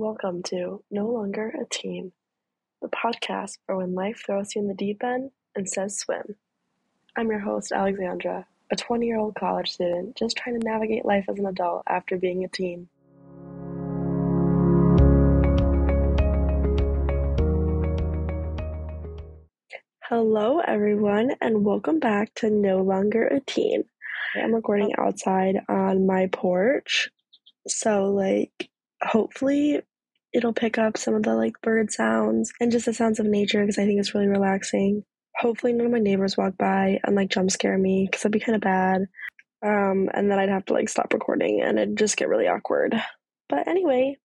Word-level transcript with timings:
Welcome 0.00 0.42
to 0.44 0.82
No 0.90 1.08
Longer 1.08 1.50
a 1.60 1.66
Teen, 1.68 2.12
the 2.80 2.88
podcast 2.88 3.58
for 3.66 3.76
when 3.76 3.94
life 3.94 4.22
throws 4.24 4.54
you 4.54 4.62
in 4.62 4.66
the 4.66 4.72
deep 4.72 5.04
end 5.04 5.30
and 5.54 5.68
says 5.68 5.98
swim. 5.98 6.36
I'm 7.18 7.28
your 7.28 7.40
host, 7.40 7.70
Alexandra, 7.70 8.46
a 8.72 8.76
20 8.76 9.06
year 9.06 9.18
old 9.18 9.34
college 9.34 9.72
student 9.72 10.16
just 10.16 10.38
trying 10.38 10.58
to 10.58 10.66
navigate 10.66 11.04
life 11.04 11.26
as 11.28 11.38
an 11.38 11.44
adult 11.44 11.82
after 11.86 12.16
being 12.16 12.44
a 12.44 12.48
teen. 12.48 12.88
Hello, 20.08 20.60
everyone, 20.60 21.32
and 21.42 21.62
welcome 21.62 22.00
back 22.00 22.32
to 22.36 22.48
No 22.48 22.78
Longer 22.78 23.26
a 23.26 23.40
Teen. 23.40 23.84
I'm 24.34 24.54
recording 24.54 24.94
oh. 24.96 25.02
outside 25.02 25.56
on 25.68 26.06
my 26.06 26.30
porch, 26.32 27.10
so 27.68 28.06
like 28.06 28.70
hopefully 29.02 29.82
it'll 30.32 30.52
pick 30.52 30.78
up 30.78 30.96
some 30.96 31.14
of 31.14 31.22
the 31.22 31.34
like 31.34 31.60
bird 31.62 31.90
sounds 31.90 32.52
and 32.60 32.70
just 32.70 32.86
the 32.86 32.94
sounds 32.94 33.18
of 33.18 33.26
nature 33.26 33.60
because 33.60 33.78
I 33.78 33.86
think 33.86 34.00
it's 34.00 34.14
really 34.14 34.28
relaxing. 34.28 35.04
Hopefully 35.36 35.72
none 35.72 35.86
of 35.86 35.92
my 35.92 35.98
neighbors 35.98 36.36
walk 36.36 36.56
by 36.58 36.98
and 37.04 37.16
like 37.16 37.30
jump 37.30 37.50
scare 37.50 37.78
me 37.78 38.06
because 38.08 38.22
that'd 38.22 38.32
be 38.32 38.40
kind 38.40 38.56
of 38.56 38.62
bad. 38.62 39.02
Um, 39.62 40.08
and 40.14 40.30
then 40.30 40.38
I'd 40.38 40.48
have 40.48 40.64
to 40.66 40.72
like 40.72 40.88
stop 40.88 41.12
recording 41.12 41.60
and 41.62 41.78
it'd 41.78 41.98
just 41.98 42.16
get 42.16 42.28
really 42.28 42.48
awkward. 42.48 42.94
But 43.48 43.66
anyway, 43.66 44.16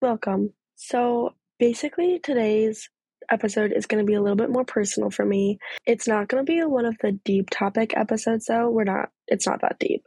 welcome. 0.00 0.52
So 0.76 1.34
basically 1.58 2.20
today's 2.20 2.88
episode 3.30 3.72
is 3.72 3.86
going 3.86 4.04
to 4.04 4.08
be 4.08 4.14
a 4.14 4.22
little 4.22 4.36
bit 4.36 4.50
more 4.50 4.64
personal 4.64 5.10
for 5.10 5.24
me. 5.24 5.58
It's 5.86 6.08
not 6.08 6.28
going 6.28 6.44
to 6.44 6.50
be 6.50 6.62
one 6.64 6.84
of 6.84 6.96
the 7.00 7.12
deep 7.24 7.50
topic 7.50 7.96
episodes 7.96 8.46
though. 8.46 8.70
We're 8.70 8.84
not 8.84 9.10
it's 9.26 9.46
not 9.46 9.60
that 9.62 9.78
deep. 9.78 10.04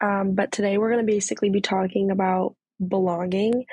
Um, 0.00 0.34
but 0.34 0.52
today 0.52 0.78
we're 0.78 0.92
going 0.92 1.04
to 1.04 1.12
basically 1.12 1.50
be 1.50 1.60
talking 1.60 2.10
about 2.10 2.54
belonging 2.86 3.64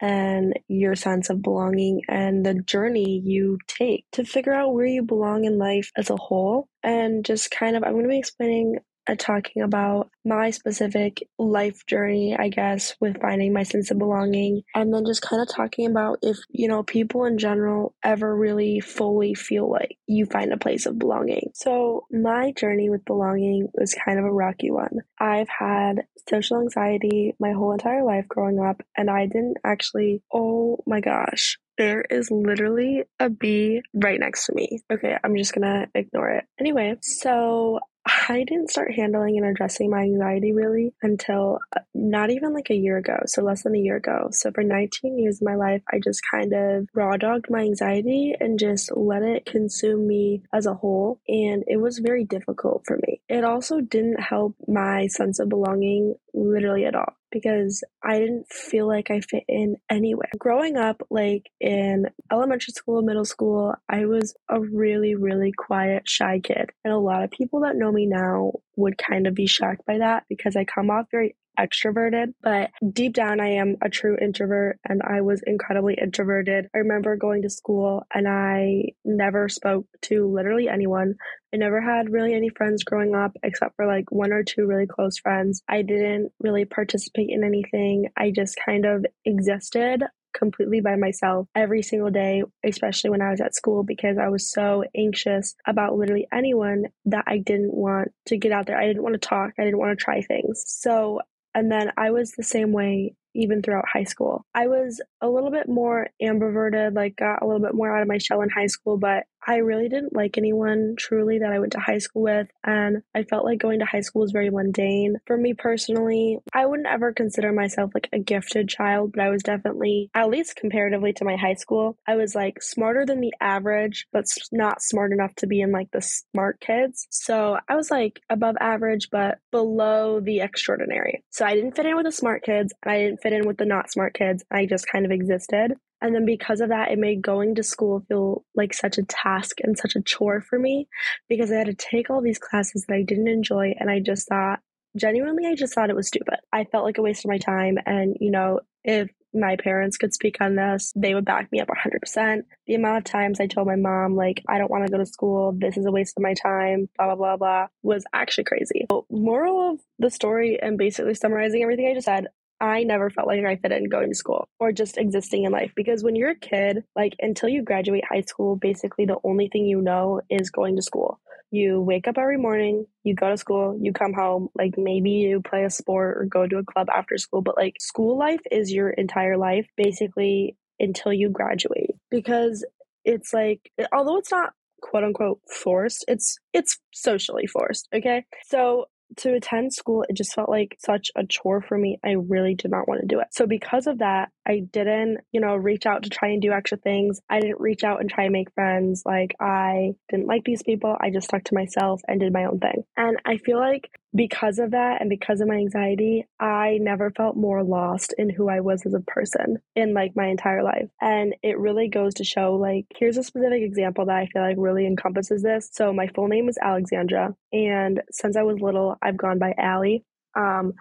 and 0.00 0.54
your 0.68 0.94
sense 0.94 1.30
of 1.30 1.42
belonging 1.42 2.02
and 2.08 2.44
the 2.44 2.54
journey 2.54 3.20
you 3.24 3.58
take 3.68 4.04
to 4.12 4.24
figure 4.24 4.52
out 4.52 4.74
where 4.74 4.86
you 4.86 5.02
belong 5.02 5.44
in 5.44 5.58
life 5.58 5.90
as 5.96 6.10
a 6.10 6.16
whole. 6.16 6.68
And 6.82 7.24
just 7.24 7.50
kind 7.50 7.76
of, 7.76 7.84
I'm 7.84 7.92
going 7.92 8.04
to 8.04 8.08
be 8.08 8.18
explaining 8.18 8.78
Uh, 9.06 9.14
talking 9.18 9.62
about 9.62 10.10
my 10.24 10.50
specific 10.50 11.28
life 11.38 11.84
journey, 11.86 12.34
I 12.36 12.48
guess, 12.48 12.94
with 13.00 13.20
finding 13.20 13.52
my 13.52 13.62
sense 13.62 13.90
of 13.90 13.98
belonging, 13.98 14.62
and 14.74 14.94
then 14.94 15.04
just 15.04 15.20
kind 15.20 15.42
of 15.42 15.48
talking 15.48 15.86
about 15.86 16.18
if, 16.22 16.38
you 16.48 16.68
know, 16.68 16.82
people 16.82 17.24
in 17.26 17.36
general 17.36 17.94
ever 18.02 18.34
really 18.34 18.80
fully 18.80 19.34
feel 19.34 19.70
like 19.70 19.98
you 20.06 20.24
find 20.24 20.52
a 20.52 20.56
place 20.56 20.86
of 20.86 20.98
belonging. 20.98 21.50
So, 21.54 22.06
my 22.10 22.52
journey 22.52 22.88
with 22.88 23.04
belonging 23.04 23.68
was 23.74 23.94
kind 23.94 24.18
of 24.18 24.24
a 24.24 24.32
rocky 24.32 24.70
one. 24.70 25.00
I've 25.18 25.48
had 25.48 26.06
social 26.28 26.60
anxiety 26.60 27.34
my 27.38 27.52
whole 27.52 27.72
entire 27.72 28.04
life 28.04 28.26
growing 28.28 28.58
up, 28.58 28.82
and 28.96 29.10
I 29.10 29.26
didn't 29.26 29.58
actually, 29.64 30.22
oh 30.32 30.78
my 30.86 31.00
gosh, 31.00 31.58
there 31.76 32.02
is 32.02 32.30
literally 32.30 33.04
a 33.18 33.28
bee 33.28 33.82
right 33.92 34.20
next 34.20 34.46
to 34.46 34.54
me. 34.54 34.80
Okay, 34.90 35.16
I'm 35.22 35.36
just 35.36 35.54
gonna 35.54 35.88
ignore 35.94 36.30
it. 36.30 36.44
Anyway, 36.58 36.96
so 37.02 37.80
I 38.06 38.44
didn't 38.44 38.70
start 38.70 38.94
handling 38.94 39.38
and 39.38 39.46
addressing 39.46 39.90
my 39.90 40.02
anxiety 40.02 40.52
really 40.52 40.92
until 41.02 41.60
uh, 41.74 41.80
not 41.94 42.30
even 42.30 42.52
like 42.52 42.70
a 42.70 42.76
year 42.76 42.98
ago, 42.98 43.18
so 43.26 43.42
less 43.42 43.62
than 43.62 43.74
a 43.74 43.78
year 43.78 43.96
ago. 43.96 44.28
So 44.30 44.50
for 44.52 44.62
19 44.62 45.18
years 45.18 45.40
of 45.40 45.46
my 45.46 45.54
life, 45.54 45.82
I 45.90 46.00
just 46.00 46.20
kind 46.30 46.52
of 46.52 46.88
raw 46.94 47.16
dogged 47.16 47.46
my 47.48 47.60
anxiety 47.60 48.34
and 48.38 48.58
just 48.58 48.94
let 48.94 49.22
it 49.22 49.46
consume 49.46 50.06
me 50.06 50.42
as 50.52 50.66
a 50.66 50.74
whole. 50.74 51.20
And 51.28 51.64
it 51.66 51.78
was 51.78 51.98
very 51.98 52.24
difficult 52.24 52.82
for 52.86 52.98
me. 53.06 53.20
It 53.28 53.44
also 53.44 53.80
didn't 53.80 54.20
help 54.20 54.54
my 54.68 55.06
sense 55.06 55.38
of 55.38 55.48
belonging 55.48 56.16
literally 56.34 56.84
at 56.84 56.94
all 56.94 57.14
because 57.30 57.82
I 58.02 58.18
didn't 58.18 58.46
feel 58.52 58.86
like 58.86 59.10
I 59.10 59.20
fit 59.20 59.44
in 59.48 59.76
anywhere. 59.90 60.30
Growing 60.38 60.76
up, 60.76 61.02
like 61.10 61.50
in 61.60 62.06
elementary 62.30 62.72
school, 62.72 63.02
middle 63.02 63.24
school, 63.24 63.74
I 63.88 64.06
was 64.06 64.34
a 64.48 64.60
really, 64.60 65.14
really 65.14 65.52
quiet, 65.52 66.08
shy 66.08 66.40
kid. 66.40 66.70
And 66.84 66.92
a 66.92 66.98
lot 66.98 67.22
of 67.24 67.30
people 67.30 67.60
that 67.60 67.76
know 67.76 67.90
me 67.90 68.06
now 68.06 68.52
would 68.76 68.98
kind 68.98 69.26
of 69.26 69.34
be 69.34 69.46
shocked 69.46 69.86
by 69.86 69.98
that 69.98 70.24
because 70.28 70.56
I 70.56 70.64
come 70.64 70.90
off 70.90 71.06
very 71.10 71.36
extroverted, 71.58 72.34
but 72.42 72.70
deep 72.92 73.14
down 73.14 73.40
I 73.40 73.54
am 73.54 73.76
a 73.82 73.88
true 73.88 74.16
introvert 74.20 74.78
and 74.88 75.02
I 75.02 75.20
was 75.20 75.42
incredibly 75.46 75.94
introverted. 75.94 76.68
I 76.74 76.78
remember 76.78 77.16
going 77.16 77.42
to 77.42 77.50
school 77.50 78.06
and 78.12 78.28
I 78.28 78.92
never 79.04 79.48
spoke 79.48 79.86
to 80.02 80.26
literally 80.32 80.68
anyone. 80.68 81.14
I 81.52 81.56
never 81.56 81.80
had 81.80 82.10
really 82.10 82.34
any 82.34 82.48
friends 82.48 82.84
growing 82.84 83.14
up 83.14 83.32
except 83.42 83.76
for 83.76 83.86
like 83.86 84.10
one 84.10 84.32
or 84.32 84.42
two 84.42 84.66
really 84.66 84.86
close 84.86 85.18
friends. 85.18 85.62
I 85.68 85.82
didn't 85.82 86.32
really 86.40 86.64
participate 86.64 87.30
in 87.30 87.44
anything. 87.44 88.08
I 88.16 88.32
just 88.34 88.58
kind 88.64 88.84
of 88.84 89.04
existed 89.24 90.02
completely 90.34 90.80
by 90.80 90.96
myself 90.96 91.46
every 91.54 91.82
single 91.82 92.10
day, 92.10 92.42
especially 92.64 93.10
when 93.10 93.22
I 93.22 93.30
was 93.30 93.40
at 93.40 93.54
school, 93.54 93.84
because 93.84 94.18
I 94.18 94.28
was 94.28 94.50
so 94.50 94.84
anxious 94.96 95.54
about 95.66 95.96
literally 95.96 96.26
anyone 96.32 96.84
that 97.06 97.24
I 97.26 97.38
didn't 97.38 97.72
want 97.72 98.08
to 98.26 98.36
get 98.36 98.52
out 98.52 98.66
there. 98.66 98.78
I 98.78 98.86
didn't 98.86 99.02
want 99.02 99.14
to 99.14 99.28
talk. 99.28 99.52
I 99.58 99.64
didn't 99.64 99.78
want 99.78 99.96
to 99.96 100.04
try 100.04 100.20
things. 100.20 100.64
So 100.66 101.20
and 101.54 101.70
then 101.70 101.92
I 101.96 102.10
was 102.10 102.32
the 102.32 102.42
same 102.42 102.72
way 102.72 103.14
even 103.34 103.62
throughout 103.62 103.88
high 103.92 104.04
school. 104.04 104.44
I 104.54 104.68
was 104.68 105.00
a 105.20 105.28
little 105.28 105.50
bit 105.50 105.68
more 105.68 106.08
ambiverted, 106.22 106.94
like 106.94 107.16
got 107.16 107.42
a 107.42 107.46
little 107.46 107.62
bit 107.62 107.74
more 107.74 107.94
out 107.94 108.02
of 108.02 108.08
my 108.08 108.18
shell 108.18 108.42
in 108.42 108.48
high 108.48 108.66
school, 108.68 108.96
but 108.96 109.24
I 109.46 109.56
really 109.56 109.88
didn't 109.88 110.14
like 110.14 110.38
anyone 110.38 110.94
truly 110.98 111.38
that 111.38 111.52
I 111.52 111.58
went 111.58 111.72
to 111.72 111.80
high 111.80 111.98
school 111.98 112.22
with. 112.22 112.48
And 112.64 113.02
I 113.14 113.24
felt 113.24 113.44
like 113.44 113.58
going 113.58 113.80
to 113.80 113.84
high 113.84 114.00
school 114.00 114.22
was 114.22 114.32
very 114.32 114.50
mundane. 114.50 115.16
For 115.26 115.36
me 115.36 115.54
personally, 115.54 116.38
I 116.52 116.66
wouldn't 116.66 116.88
ever 116.88 117.12
consider 117.12 117.52
myself 117.52 117.90
like 117.94 118.08
a 118.12 118.18
gifted 118.18 118.68
child, 118.68 119.12
but 119.14 119.22
I 119.22 119.30
was 119.30 119.42
definitely, 119.42 120.10
at 120.14 120.30
least 120.30 120.56
comparatively 120.56 121.12
to 121.14 121.24
my 121.24 121.36
high 121.36 121.54
school, 121.54 121.96
I 122.06 122.16
was 122.16 122.34
like 122.34 122.62
smarter 122.62 123.04
than 123.06 123.20
the 123.20 123.34
average, 123.40 124.06
but 124.12 124.24
not 124.52 124.82
smart 124.82 125.12
enough 125.12 125.34
to 125.36 125.46
be 125.46 125.60
in 125.60 125.72
like 125.72 125.90
the 125.92 126.02
smart 126.02 126.60
kids. 126.60 127.06
So 127.10 127.58
I 127.68 127.76
was 127.76 127.90
like 127.90 128.20
above 128.30 128.56
average, 128.60 129.08
but 129.10 129.38
below 129.50 130.20
the 130.20 130.40
extraordinary. 130.40 131.22
So 131.30 131.44
I 131.44 131.54
didn't 131.54 131.76
fit 131.76 131.86
in 131.86 131.96
with 131.96 132.06
the 132.06 132.12
smart 132.12 132.42
kids 132.44 132.72
and 132.82 132.92
I 132.92 132.98
didn't 132.98 133.22
fit 133.22 133.32
in 133.32 133.46
with 133.46 133.58
the 133.58 133.66
not 133.66 133.90
smart 133.90 134.14
kids. 134.14 134.44
I 134.50 134.66
just 134.66 134.86
kind 134.88 135.04
of 135.04 135.10
existed. 135.10 135.74
And 136.04 136.14
then 136.14 136.26
because 136.26 136.60
of 136.60 136.68
that, 136.68 136.90
it 136.90 136.98
made 136.98 137.22
going 137.22 137.54
to 137.54 137.62
school 137.62 138.04
feel 138.08 138.44
like 138.54 138.74
such 138.74 138.98
a 138.98 139.04
task 139.04 139.60
and 139.62 139.78
such 139.78 139.96
a 139.96 140.02
chore 140.02 140.42
for 140.42 140.58
me 140.58 140.86
because 141.30 141.50
I 141.50 141.54
had 141.54 141.66
to 141.68 141.74
take 141.74 142.10
all 142.10 142.20
these 142.20 142.38
classes 142.38 142.84
that 142.86 142.94
I 142.94 143.02
didn't 143.02 143.26
enjoy. 143.26 143.74
And 143.80 143.90
I 143.90 144.00
just 144.00 144.28
thought, 144.28 144.60
genuinely, 144.98 145.46
I 145.46 145.54
just 145.54 145.72
thought 145.74 145.88
it 145.88 145.96
was 145.96 146.08
stupid. 146.08 146.40
I 146.52 146.64
felt 146.64 146.84
like 146.84 146.98
a 146.98 147.02
waste 147.02 147.24
of 147.24 147.30
my 147.30 147.38
time. 147.38 147.78
And, 147.86 148.18
you 148.20 148.30
know, 148.30 148.60
if 148.84 149.08
my 149.32 149.56
parents 149.56 149.96
could 149.96 150.12
speak 150.12 150.42
on 150.42 150.56
this, 150.56 150.92
they 150.94 151.14
would 151.14 151.24
back 151.24 151.50
me 151.50 151.60
up 151.60 151.68
100%. 151.68 152.42
The 152.66 152.74
amount 152.74 152.98
of 152.98 153.04
times 153.04 153.40
I 153.40 153.46
told 153.46 153.66
my 153.66 153.76
mom, 153.76 154.14
like, 154.14 154.42
I 154.46 154.58
don't 154.58 154.70
want 154.70 154.84
to 154.84 154.92
go 154.92 154.98
to 154.98 155.06
school, 155.06 155.54
this 155.56 155.78
is 155.78 155.86
a 155.86 155.90
waste 155.90 156.18
of 156.18 156.22
my 156.22 156.34
time, 156.34 156.90
blah, 156.98 157.06
blah, 157.06 157.16
blah, 157.16 157.36
blah, 157.38 157.66
was 157.82 158.04
actually 158.12 158.44
crazy. 158.44 158.84
So, 158.90 159.06
moral 159.10 159.70
of 159.70 159.80
the 159.98 160.10
story, 160.10 160.58
and 160.60 160.76
basically 160.76 161.14
summarizing 161.14 161.62
everything 161.62 161.88
I 161.88 161.94
just 161.94 162.04
said, 162.04 162.26
I 162.64 162.82
never 162.82 163.10
felt 163.10 163.26
like 163.26 163.44
I 163.44 163.56
fit 163.56 163.72
in 163.72 163.90
going 163.90 164.08
to 164.08 164.14
school 164.14 164.48
or 164.58 164.72
just 164.72 164.96
existing 164.96 165.44
in 165.44 165.52
life 165.52 165.72
because 165.76 166.02
when 166.02 166.16
you're 166.16 166.30
a 166.30 166.34
kid, 166.34 166.82
like 166.96 167.14
until 167.18 167.50
you 167.50 167.62
graduate 167.62 168.04
high 168.08 168.22
school, 168.22 168.56
basically 168.56 169.04
the 169.04 169.18
only 169.22 169.48
thing 169.52 169.66
you 169.66 169.82
know 169.82 170.22
is 170.30 170.48
going 170.48 170.76
to 170.76 170.82
school. 170.82 171.20
You 171.50 171.82
wake 171.82 172.08
up 172.08 172.16
every 172.16 172.38
morning, 172.38 172.86
you 173.02 173.14
go 173.14 173.28
to 173.28 173.36
school, 173.36 173.78
you 173.80 173.92
come 173.92 174.14
home, 174.14 174.48
like 174.54 174.78
maybe 174.78 175.10
you 175.10 175.42
play 175.42 175.64
a 175.64 175.70
sport 175.70 176.16
or 176.16 176.24
go 176.24 176.46
to 176.46 176.56
a 176.56 176.64
club 176.64 176.88
after 176.88 177.18
school, 177.18 177.42
but 177.42 177.58
like 177.58 177.74
school 177.80 178.18
life 178.18 178.40
is 178.50 178.72
your 178.72 178.88
entire 178.88 179.36
life 179.36 179.66
basically 179.76 180.56
until 180.80 181.12
you 181.12 181.28
graduate 181.28 181.96
because 182.10 182.64
it's 183.04 183.34
like 183.34 183.70
although 183.92 184.16
it's 184.16 184.30
not 184.30 184.54
quote 184.80 185.04
unquote 185.04 185.40
forced 185.48 186.04
it's 186.08 186.38
it's 186.52 186.78
socially 186.92 187.46
forced 187.46 187.88
okay 187.94 188.24
so 188.46 188.86
to 189.18 189.34
attend 189.34 189.72
school, 189.72 190.04
it 190.08 190.14
just 190.14 190.34
felt 190.34 190.48
like 190.48 190.76
such 190.78 191.10
a 191.16 191.24
chore 191.26 191.60
for 191.60 191.76
me. 191.76 191.98
I 192.04 192.12
really 192.12 192.54
did 192.54 192.70
not 192.70 192.88
want 192.88 193.00
to 193.00 193.06
do 193.06 193.20
it. 193.20 193.28
So, 193.30 193.46
because 193.46 193.86
of 193.86 193.98
that, 193.98 194.30
I 194.46 194.60
didn't, 194.70 195.18
you 195.32 195.40
know, 195.40 195.54
reach 195.56 195.86
out 195.86 196.04
to 196.04 196.10
try 196.10 196.30
and 196.30 196.42
do 196.42 196.52
extra 196.52 196.78
things. 196.78 197.20
I 197.28 197.40
didn't 197.40 197.60
reach 197.60 197.84
out 197.84 198.00
and 198.00 198.10
try 198.10 198.24
and 198.24 198.32
make 198.32 198.52
friends. 198.54 199.02
Like, 199.04 199.34
I 199.40 199.92
didn't 200.08 200.26
like 200.26 200.44
these 200.44 200.62
people. 200.62 200.96
I 201.00 201.10
just 201.10 201.28
stuck 201.28 201.44
to 201.44 201.54
myself 201.54 202.00
and 202.06 202.20
did 202.20 202.32
my 202.32 202.44
own 202.44 202.58
thing. 202.58 202.84
And 202.96 203.18
I 203.24 203.38
feel 203.38 203.58
like 203.58 203.90
because 204.14 204.58
of 204.58 204.70
that 204.70 205.00
and 205.00 205.10
because 205.10 205.40
of 205.40 205.48
my 205.48 205.56
anxiety, 205.56 206.26
I 206.38 206.78
never 206.80 207.10
felt 207.10 207.36
more 207.36 207.64
lost 207.64 208.14
in 208.16 208.30
who 208.30 208.48
I 208.48 208.60
was 208.60 208.86
as 208.86 208.94
a 208.94 209.00
person 209.00 209.58
in 209.74 209.92
like 209.92 210.12
my 210.14 210.26
entire 210.26 210.62
life. 210.62 210.88
And 211.00 211.34
it 211.42 211.58
really 211.58 211.88
goes 211.88 212.14
to 212.14 212.24
show 212.24 212.54
like, 212.54 212.86
here's 212.96 213.16
a 213.16 213.24
specific 213.24 213.62
example 213.62 214.06
that 214.06 214.16
I 214.16 214.26
feel 214.26 214.42
like 214.42 214.56
really 214.58 214.86
encompasses 214.86 215.42
this. 215.42 215.68
So, 215.72 215.92
my 215.92 216.06
full 216.08 216.28
name 216.28 216.48
is 216.48 216.58
Alexandra. 216.62 217.34
And 217.52 218.02
since 218.10 218.36
I 218.36 218.42
was 218.42 218.60
little, 218.60 218.96
I've 219.02 219.16
gone 219.16 219.38
by 219.38 219.54
Allie. 219.58 220.04
Um, 220.36 220.72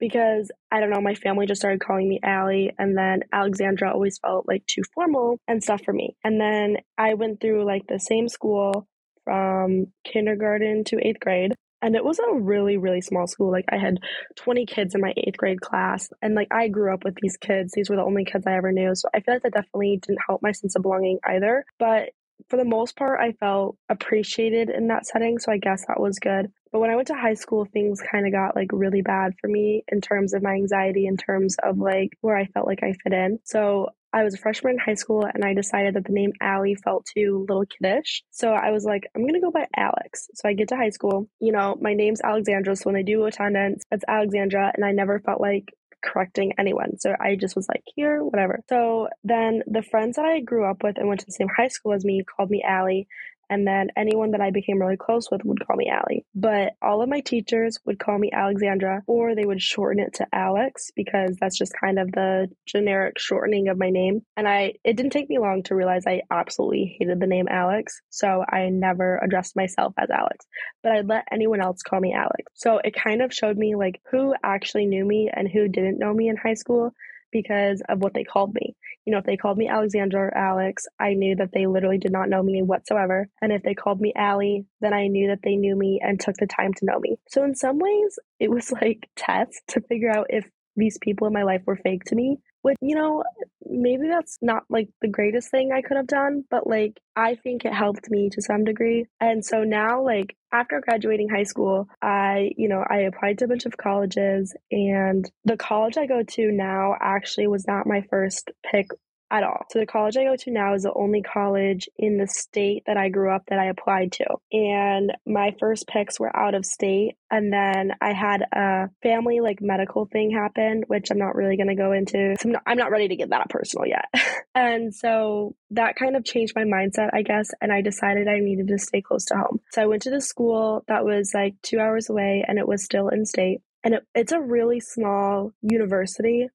because 0.00 0.50
I 0.70 0.80
don't 0.80 0.88
know, 0.88 1.02
my 1.02 1.14
family 1.14 1.44
just 1.46 1.60
started 1.60 1.82
calling 1.82 2.08
me 2.08 2.18
Allie, 2.22 2.72
and 2.78 2.96
then 2.96 3.20
Alexandra 3.30 3.92
always 3.92 4.18
felt 4.18 4.48
like 4.48 4.64
too 4.66 4.82
formal 4.94 5.38
and 5.46 5.62
stuff 5.62 5.82
for 5.84 5.92
me. 5.92 6.16
And 6.24 6.40
then 6.40 6.78
I 6.96 7.12
went 7.12 7.40
through 7.40 7.66
like 7.66 7.86
the 7.86 8.00
same 8.00 8.26
school 8.28 8.86
from 9.24 9.88
kindergarten 10.04 10.84
to 10.84 11.06
eighth 11.06 11.20
grade. 11.20 11.52
And 11.82 11.96
it 11.96 12.04
was 12.04 12.18
a 12.18 12.34
really 12.34 12.76
really 12.76 13.00
small 13.00 13.26
school. 13.26 13.50
Like 13.50 13.66
i 13.70 13.76
had 13.76 13.98
20 14.36 14.66
kids 14.66 14.94
in 14.94 15.00
my 15.00 15.12
eighth 15.16 15.36
grade 15.36 15.60
class 15.60 16.08
and 16.22 16.34
like 16.34 16.48
i 16.50 16.68
grew 16.68 16.92
up 16.92 17.04
with 17.04 17.16
these 17.20 17.36
kids. 17.36 17.72
These 17.74 17.90
were 17.90 17.96
the 17.96 18.04
only 18.04 18.24
kids 18.24 18.46
i 18.46 18.56
ever 18.56 18.72
knew 18.72 18.94
so 18.94 19.08
i 19.14 19.20
feel 19.20 19.34
like 19.34 19.42
that 19.42 19.52
definitely 19.52 19.98
didn't 20.02 20.20
help 20.26 20.42
my 20.42 20.52
sense 20.52 20.76
of 20.76 20.82
belonging 20.82 21.18
either. 21.24 21.64
But 21.78 22.10
for 22.48 22.56
the 22.56 22.64
most 22.64 22.96
part 22.96 23.20
i 23.20 23.32
felt 23.32 23.76
appreciated 23.88 24.68
in 24.68 24.88
that 24.88 25.06
setting 25.06 25.38
so 25.38 25.52
i 25.52 25.58
guess 25.58 25.84
that 25.86 26.00
was 26.00 26.18
good. 26.18 26.50
But 26.70 26.80
when 26.80 26.90
i 26.90 26.96
went 26.96 27.08
to 27.08 27.14
high 27.14 27.34
school 27.34 27.66
things 27.66 28.00
kind 28.10 28.26
of 28.26 28.32
got 28.32 28.56
like 28.56 28.70
really 28.72 29.02
bad 29.02 29.32
for 29.40 29.48
me 29.48 29.84
in 29.88 30.00
terms 30.00 30.32
of 30.32 30.42
my 30.42 30.52
anxiety 30.52 31.06
in 31.06 31.16
terms 31.16 31.56
of 31.62 31.78
like 31.78 32.16
where 32.20 32.36
i 32.36 32.46
felt 32.46 32.66
like 32.66 32.82
i 32.82 32.94
fit 33.02 33.12
in. 33.12 33.38
So 33.44 33.90
I 34.12 34.24
was 34.24 34.34
a 34.34 34.38
freshman 34.38 34.74
in 34.74 34.78
high 34.78 34.94
school 34.94 35.24
and 35.24 35.44
I 35.44 35.54
decided 35.54 35.94
that 35.94 36.04
the 36.04 36.12
name 36.12 36.32
Allie 36.40 36.74
felt 36.74 37.06
too 37.06 37.46
little 37.48 37.64
kiddish. 37.64 38.22
So 38.30 38.52
I 38.52 38.70
was 38.70 38.84
like, 38.84 39.04
I'm 39.14 39.22
going 39.22 39.34
to 39.34 39.40
go 39.40 39.50
by 39.50 39.66
Alex. 39.76 40.28
So 40.34 40.48
I 40.48 40.52
get 40.52 40.68
to 40.68 40.76
high 40.76 40.90
school. 40.90 41.28
You 41.40 41.52
know, 41.52 41.76
my 41.80 41.94
name's 41.94 42.20
Alexandra. 42.20 42.76
So 42.76 42.84
when 42.90 42.96
I 42.96 43.02
do 43.02 43.24
attendance, 43.24 43.84
it's 43.90 44.04
Alexandra. 44.06 44.72
And 44.74 44.84
I 44.84 44.92
never 44.92 45.20
felt 45.20 45.40
like 45.40 45.72
correcting 46.02 46.52
anyone. 46.58 46.98
So 46.98 47.14
I 47.18 47.36
just 47.36 47.56
was 47.56 47.68
like, 47.68 47.84
here, 47.94 48.22
whatever. 48.22 48.60
So 48.68 49.08
then 49.24 49.62
the 49.66 49.82
friends 49.82 50.16
that 50.16 50.24
I 50.24 50.40
grew 50.40 50.68
up 50.68 50.82
with 50.82 50.98
and 50.98 51.08
went 51.08 51.20
to 51.20 51.26
the 51.26 51.32
same 51.32 51.48
high 51.48 51.68
school 51.68 51.92
as 51.92 52.04
me 52.04 52.24
called 52.24 52.50
me 52.50 52.62
Allie. 52.66 53.06
And 53.52 53.66
then 53.66 53.90
anyone 53.98 54.30
that 54.30 54.40
I 54.40 54.50
became 54.50 54.80
really 54.80 54.96
close 54.96 55.30
with 55.30 55.44
would 55.44 55.66
call 55.66 55.76
me 55.76 55.90
Allie. 55.90 56.24
But 56.34 56.72
all 56.80 57.02
of 57.02 57.10
my 57.10 57.20
teachers 57.20 57.78
would 57.84 57.98
call 57.98 58.16
me 58.16 58.30
Alexandra, 58.32 59.02
or 59.06 59.34
they 59.34 59.44
would 59.44 59.60
shorten 59.60 60.02
it 60.02 60.14
to 60.14 60.26
Alex 60.32 60.90
because 60.96 61.36
that's 61.38 61.58
just 61.58 61.74
kind 61.78 61.98
of 61.98 62.10
the 62.12 62.48
generic 62.64 63.18
shortening 63.18 63.68
of 63.68 63.76
my 63.76 63.90
name. 63.90 64.22
And 64.38 64.48
I, 64.48 64.76
it 64.84 64.96
didn't 64.96 65.12
take 65.12 65.28
me 65.28 65.38
long 65.38 65.64
to 65.64 65.74
realize 65.74 66.04
I 66.06 66.22
absolutely 66.30 66.96
hated 66.98 67.20
the 67.20 67.26
name 67.26 67.46
Alex. 67.46 68.00
So 68.08 68.42
I 68.48 68.70
never 68.70 69.18
addressed 69.22 69.54
myself 69.54 69.92
as 69.98 70.08
Alex, 70.08 70.46
but 70.82 70.92
I'd 70.92 71.08
let 71.08 71.28
anyone 71.30 71.60
else 71.60 71.82
call 71.82 72.00
me 72.00 72.14
Alex. 72.14 72.50
So 72.54 72.78
it 72.82 72.94
kind 72.94 73.20
of 73.20 73.34
showed 73.34 73.58
me 73.58 73.76
like 73.76 74.00
who 74.10 74.34
actually 74.42 74.86
knew 74.86 75.04
me 75.04 75.30
and 75.30 75.46
who 75.46 75.68
didn't 75.68 75.98
know 75.98 76.14
me 76.14 76.30
in 76.30 76.38
high 76.38 76.54
school 76.54 76.94
because 77.32 77.82
of 77.88 78.00
what 78.00 78.14
they 78.14 78.24
called 78.24 78.54
me. 78.54 78.76
You 79.04 79.12
know, 79.12 79.18
if 79.18 79.24
they 79.24 79.36
called 79.36 79.58
me 79.58 79.68
Alexandra 79.68 80.20
or 80.20 80.36
Alex, 80.36 80.84
I 81.00 81.14
knew 81.14 81.34
that 81.36 81.50
they 81.52 81.66
literally 81.66 81.98
did 81.98 82.12
not 82.12 82.28
know 82.28 82.42
me 82.42 82.62
whatsoever. 82.62 83.28
And 83.40 83.52
if 83.52 83.62
they 83.62 83.74
called 83.74 84.00
me 84.00 84.12
Allie, 84.14 84.66
then 84.80 84.92
I 84.92 85.08
knew 85.08 85.28
that 85.28 85.40
they 85.42 85.56
knew 85.56 85.74
me 85.74 86.00
and 86.02 86.20
took 86.20 86.36
the 86.36 86.46
time 86.46 86.72
to 86.74 86.84
know 86.84 87.00
me. 87.00 87.16
So 87.28 87.42
in 87.42 87.54
some 87.54 87.78
ways, 87.78 88.18
it 88.38 88.50
was 88.50 88.70
like 88.70 89.08
tests 89.16 89.60
to 89.68 89.80
figure 89.80 90.10
out 90.10 90.26
if 90.30 90.48
these 90.76 90.98
people 91.02 91.26
in 91.26 91.32
my 91.32 91.42
life 91.42 91.62
were 91.66 91.76
fake 91.76 92.04
to 92.04 92.14
me 92.14 92.38
which, 92.62 92.78
you 92.80 92.96
know, 92.96 93.24
maybe 93.64 94.08
that's 94.08 94.38
not 94.40 94.64
like 94.68 94.88
the 95.00 95.08
greatest 95.08 95.50
thing 95.50 95.72
I 95.72 95.82
could 95.82 95.96
have 95.96 96.06
done, 96.06 96.44
but 96.50 96.66
like 96.66 96.98
I 97.14 97.34
think 97.34 97.64
it 97.64 97.72
helped 97.74 98.10
me 98.10 98.30
to 98.30 98.42
some 98.42 98.64
degree. 98.64 99.06
And 99.20 99.44
so 99.44 99.64
now, 99.64 100.02
like, 100.02 100.36
after 100.52 100.80
graduating 100.80 101.28
high 101.28 101.44
school, 101.44 101.88
I, 102.00 102.52
you 102.56 102.68
know, 102.68 102.84
I 102.88 103.00
applied 103.00 103.38
to 103.38 103.46
a 103.46 103.48
bunch 103.48 103.66
of 103.66 103.76
colleges, 103.76 104.54
and 104.70 105.30
the 105.44 105.56
college 105.56 105.96
I 105.96 106.06
go 106.06 106.22
to 106.22 106.52
now 106.52 106.94
actually 107.00 107.46
was 107.46 107.66
not 107.66 107.86
my 107.86 108.02
first 108.10 108.50
pick 108.70 108.88
at 109.32 109.42
all. 109.42 109.64
So 109.70 109.78
the 109.78 109.86
college 109.86 110.16
I 110.18 110.24
go 110.24 110.36
to 110.36 110.50
now 110.50 110.74
is 110.74 110.82
the 110.82 110.92
only 110.94 111.22
college 111.22 111.88
in 111.96 112.18
the 112.18 112.26
state 112.26 112.82
that 112.86 112.98
I 112.98 113.08
grew 113.08 113.34
up 113.34 113.44
that 113.48 113.58
I 113.58 113.66
applied 113.66 114.12
to. 114.12 114.26
And 114.52 115.12
my 115.26 115.56
first 115.58 115.86
picks 115.88 116.20
were 116.20 116.34
out 116.36 116.54
of 116.54 116.66
state. 116.66 117.16
And 117.30 117.50
then 117.50 117.92
I 118.02 118.12
had 118.12 118.42
a 118.52 118.90
family 119.02 119.40
like 119.40 119.62
medical 119.62 120.04
thing 120.04 120.30
happen, 120.30 120.84
which 120.86 121.10
I'm 121.10 121.18
not 121.18 121.34
really 121.34 121.56
going 121.56 121.68
to 121.68 121.74
go 121.74 121.92
into. 121.92 122.36
So 122.38 122.48
I'm 122.48 122.52
not, 122.52 122.62
I'm 122.66 122.76
not 122.76 122.90
ready 122.90 123.08
to 123.08 123.16
get 123.16 123.30
that 123.30 123.48
personal 123.48 123.86
yet. 123.86 124.04
and 124.54 124.94
so 124.94 125.56
that 125.70 125.96
kind 125.96 126.14
of 126.14 126.24
changed 126.24 126.52
my 126.54 126.64
mindset, 126.64 127.08
I 127.14 127.22
guess. 127.22 127.48
And 127.62 127.72
I 127.72 127.80
decided 127.80 128.28
I 128.28 128.40
needed 128.40 128.68
to 128.68 128.78
stay 128.78 129.00
close 129.00 129.24
to 129.26 129.34
home. 129.34 129.60
So 129.72 129.80
I 129.80 129.86
went 129.86 130.02
to 130.02 130.10
the 130.10 130.20
school 130.20 130.84
that 130.88 131.06
was 131.06 131.32
like 131.34 131.54
two 131.62 131.80
hours 131.80 132.10
away 132.10 132.44
and 132.46 132.58
it 132.58 132.68
was 132.68 132.84
still 132.84 133.08
in 133.08 133.24
state. 133.24 133.62
And 133.82 133.94
it, 133.94 134.02
it's 134.14 134.32
a 134.32 134.40
really 134.40 134.80
small 134.80 135.52
university. 135.62 136.48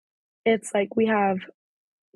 It's 0.45 0.71
like 0.75 0.95
we 0.95 1.07
have 1.07 1.39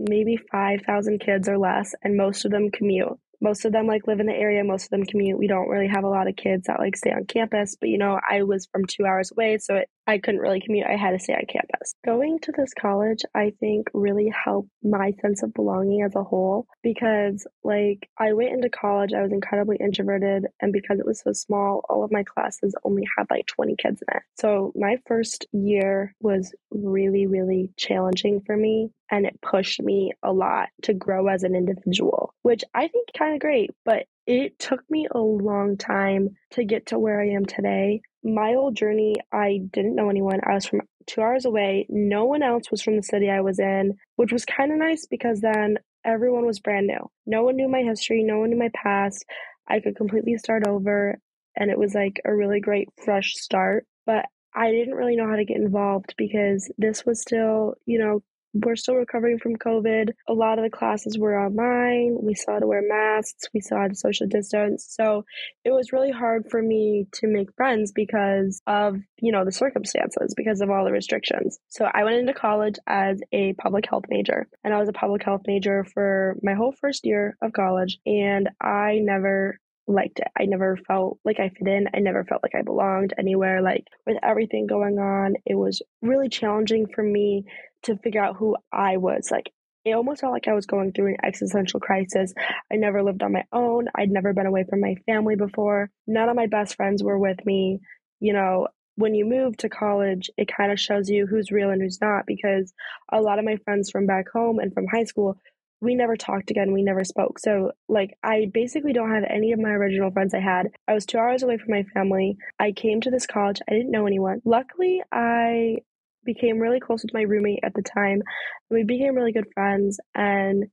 maybe 0.10 0.38
5,000 0.38 1.20
kids 1.20 1.48
or 1.48 1.58
less, 1.58 1.94
and 2.04 2.18
most 2.18 2.46
of 2.46 2.52
them 2.52 2.72
commute. 2.72 3.18
Most 3.44 3.66
of 3.66 3.72
them 3.72 3.88
like 3.88 4.06
live 4.06 4.20
in 4.20 4.28
the 4.28 4.34
area 4.36 4.64
most 4.64 4.84
of 4.84 4.90
them 4.92 5.04
commute. 5.04 5.40
We 5.40 5.48
don't 5.48 5.68
really 5.68 5.88
have 5.88 6.04
a 6.04 6.10
lot 6.10 6.28
of 6.28 6.36
kids 6.36 6.68
that 6.68 6.80
like 6.80 6.96
stay 6.96 7.12
on 7.12 7.26
campus 7.26 7.76
but 7.80 7.90
you 7.90 7.98
know 7.98 8.20
i 8.30 8.44
was 8.44 8.68
from 8.72 8.86
two 8.86 9.06
hours 9.06 9.32
away 9.32 9.58
so 9.58 9.76
it, 9.76 9.90
i 10.12 10.18
couldn't 10.18 10.42
really 10.42 10.60
commute. 10.60 10.86
I 10.86 10.98
had 10.98 11.12
to 11.12 11.20
stay 11.20 11.34
on 11.34 11.46
campus. 11.48 11.96
Going 12.06 12.40
to 12.40 12.52
this 12.52 12.74
college 12.74 13.22
i 13.34 13.54
think 13.60 13.88
really 13.94 14.30
helped 14.30 14.70
my 14.84 15.14
sense 15.22 15.44
of 15.44 15.54
belonging 15.54 16.04
as 16.04 16.16
a 16.16 16.24
whole 16.24 16.68
because 16.84 17.48
like 17.64 18.10
i 18.18 18.34
went 18.34 18.52
into 18.52 18.70
college 18.70 19.14
i 19.14 19.22
was 19.22 19.32
incredibly 19.32 19.78
introverted 19.78 20.48
and 20.62 20.74
because 20.74 21.00
it 21.00 21.06
was 21.06 21.22
so 21.22 21.32
small 21.34 21.84
all 21.90 22.04
of 22.04 22.12
my 22.12 22.24
classes 22.24 22.76
only 22.84 23.04
had 23.18 23.28
like 23.30 23.46
20 23.48 23.76
kids 23.78 24.02
in 24.02 24.18
it. 24.18 24.24
So 24.40 24.74
my 24.76 24.98
first 25.08 25.46
year 25.52 26.14
was 26.20 26.54
really 26.72 27.28
really 27.28 27.72
challenging 27.78 28.42
for 28.46 28.56
me 28.56 28.90
and 29.10 29.26
it 29.26 29.40
pushed 29.42 29.82
me 29.82 30.12
a 30.24 30.32
lot 30.32 30.70
to 30.84 30.94
grow 30.94 31.28
as 31.28 31.44
an 31.44 31.56
individual 31.56 32.34
which 32.42 32.64
i 32.74 32.88
think 32.88 33.10
kind 33.18 33.34
of 33.34 33.40
great, 33.40 33.72
but 33.86 34.06
it 34.28 34.58
took 34.60 34.82
me 34.90 35.08
a 35.12 35.20
long 35.20 35.78
time 35.78 36.30
to 36.52 36.64
get 36.64 36.88
to 36.88 37.00
where 37.00 37.20
I 37.20 37.30
am 37.30 37.46
today. 37.46 38.02
My 38.24 38.54
old 38.54 38.76
journey, 38.76 39.16
I 39.32 39.62
didn't 39.72 39.96
know 39.96 40.10
anyone. 40.10 40.40
I 40.48 40.54
was 40.54 40.66
from 40.66 40.82
two 41.08 41.22
hours 41.22 41.46
away. 41.46 41.88
No 41.90 42.26
one 42.26 42.44
else 42.44 42.70
was 42.70 42.82
from 42.82 42.96
the 42.96 43.04
city 43.04 43.30
I 43.30 43.42
was 43.42 43.60
in, 43.60 43.98
which 44.16 44.32
was 44.32 44.46
kind 44.46 44.72
of 44.72 44.78
nice 44.78 45.08
because 45.08 45.42
then 45.42 45.78
everyone 46.06 46.46
was 46.46 46.60
brand 46.60 46.88
new. 46.88 47.10
No 47.26 47.44
one 47.44 47.56
knew 47.56 47.68
my 47.68 47.82
history, 47.82 48.24
no 48.24 48.40
one 48.40 48.52
knew 48.52 48.58
my 48.58 48.70
past. 48.76 49.26
I 49.68 49.80
could 49.80 49.96
completely 49.96 50.38
start 50.38 50.68
over, 50.68 51.18
and 51.56 51.72
it 51.72 51.78
was 51.78 51.94
like 51.94 52.22
a 52.26 52.36
really 52.36 52.60
great 52.60 52.90
fresh 53.04 53.34
start. 53.36 53.86
But 54.06 54.26
I 54.54 54.72
didn't 54.72 54.96
really 54.96 55.16
know 55.16 55.28
how 55.28 55.36
to 55.36 55.46
get 55.46 55.58
involved 55.58 56.14
because 56.18 56.72
this 56.78 57.06
was 57.06 57.22
still, 57.22 57.76
you 57.86 58.00
know, 58.00 58.22
we're 58.54 58.76
still 58.76 58.96
recovering 58.96 59.40
from 59.40 59.56
COVID. 59.56 60.10
A 60.28 60.34
lot 60.34 60.60
of 60.60 60.64
the 60.64 60.70
classes 60.70 61.18
were 61.18 61.40
online. 61.40 62.18
We 62.22 62.36
still 62.36 62.56
had 62.56 62.60
to 62.62 62.68
wear 62.68 62.82
masks. 62.86 63.48
We 63.54 63.62
still 63.62 63.78
had 63.78 63.92
to 63.92 63.96
social 63.96 64.28
distance. 64.28 64.86
So 64.90 65.26
it 65.64 65.72
was 65.72 65.94
really 65.94 66.12
hard 66.12 66.50
for 66.50 66.62
me 66.62 67.08
to 67.14 67.28
make 67.28 67.54
friends 67.56 67.92
because 67.92 68.62
of, 68.68 68.98
you 69.20 69.32
know, 69.32 69.46
the 69.46 69.52
circumstances, 69.52 70.34
because 70.36 70.62
of 70.62 70.70
all 70.70 70.86
the 70.86 70.92
restrictions. 70.92 71.60
So 71.70 71.86
I 71.92 72.04
went 72.04 72.18
into 72.18 72.34
college 72.34 72.76
as 72.88 73.22
a 73.32 73.54
public 73.54 73.86
health 73.90 74.06
major 74.10 74.48
and 74.64 74.74
I 74.74 74.80
was 74.80 74.90
a 74.90 74.94
public 74.94 75.24
health 75.24 75.42
major 75.48 75.86
for 75.86 76.36
my 76.44 76.54
whole 76.54 76.74
first 76.74 77.06
year 77.06 77.38
of 77.42 77.54
college. 77.54 78.00
And 78.06 78.50
I 78.62 79.00
never 79.02 79.60
liked 79.88 80.20
it. 80.20 80.28
I 80.38 80.46
never 80.46 80.78
felt 80.78 81.20
like 81.26 81.40
I 81.40 81.50
fit 81.50 81.68
in. 81.68 81.88
I 81.94 82.00
never 82.00 82.24
felt 82.24 82.44
like 82.44 82.56
I 82.56 82.62
belonged 82.62 83.14
anywhere. 83.18 83.62
Like 83.62 83.86
with 84.06 84.18
everything 84.24 84.68
going 84.68 85.00
on, 85.00 85.36
it 85.46 85.56
was 85.56 85.82
really 86.02 86.30
challenging 86.30 86.88
for 86.94 87.04
me 87.04 87.46
to 87.84 87.98
figure 87.98 88.24
out 88.24 88.38
who 88.38 88.56
I 88.72 88.98
was. 88.98 89.30
Like 89.32 89.52
it 89.84 89.94
almost 89.94 90.22
felt 90.22 90.34
like 90.34 90.48
I 90.48 90.54
was 90.54 90.66
going 90.66 90.92
through 90.92 91.08
an 91.08 91.18
existential 91.24 91.80
crisis. 91.80 92.34
I 92.72 92.76
never 92.76 93.02
lived 93.02 93.24
on 93.24 93.34
my 93.34 93.44
own. 93.52 93.88
I'd 93.96 94.12
never 94.12 94.34
been 94.34 94.46
away 94.46 94.66
from 94.70 94.80
my 94.80 94.96
family 95.08 95.36
before. 95.36 95.90
None 96.08 96.30
of 96.30 96.36
my 96.36 96.48
best 96.48 96.76
friends 96.76 97.04
were 97.04 97.18
with 97.18 97.44
me. 97.46 97.80
You 98.20 98.34
know, 98.34 98.68
when 98.96 99.16
you 99.16 99.26
move 99.26 99.58
to 99.58 99.70
college, 99.70 100.30
it 100.38 100.52
kind 100.56 100.72
of 100.72 100.80
shows 100.80 101.10
you 101.10 101.26
who's 101.26 101.52
real 101.52 101.72
and 101.72 101.82
who's 101.82 102.00
not 102.00 102.26
because 102.28 102.72
a 103.12 103.22
lot 103.22 103.40
of 103.40 103.46
my 103.46 103.58
friends 103.66 103.90
from 103.90 104.06
back 104.06 104.26
home 104.32 104.60
and 104.60 104.72
from 104.74 104.86
high 104.86 105.06
school, 105.06 105.38
we 105.82 105.96
never 105.96 106.16
talked 106.16 106.52
again. 106.52 106.74
We 106.74 106.84
never 106.84 107.04
spoke. 107.04 107.40
So, 107.40 107.72
like, 107.90 108.16
I 108.24 108.52
basically 108.54 108.94
don't 108.94 109.12
have 109.12 109.24
any 109.28 109.52
of 109.52 109.60
my 109.60 109.72
original 109.72 110.12
friends 110.12 110.36
I 110.36 110.40
had. 110.40 110.68
I 110.88 110.94
was 110.94 111.08
two 111.08 111.18
hours 111.18 111.42
away 111.42 111.58
from 111.58 111.72
my 111.72 111.84
family. 111.92 112.38
I 112.60 112.72
came 112.72 113.02
to 113.02 113.10
this 113.10 113.26
college. 113.26 113.62
I 113.68 113.74
didn't 113.74 113.90
know 113.90 114.06
anyone. 114.06 114.44
Luckily, 114.46 115.02
I 115.12 115.78
became 116.26 116.60
really 116.60 116.80
close 116.80 117.04
with 117.04 117.14
my 117.14 117.22
roommate 117.22 117.60
at 117.64 117.74
the 117.74 117.82
time. 117.82 118.22
We 118.70 118.84
became 118.84 119.16
really 119.16 119.32
good 119.32 119.48
friends. 119.54 120.00
And 120.16 120.66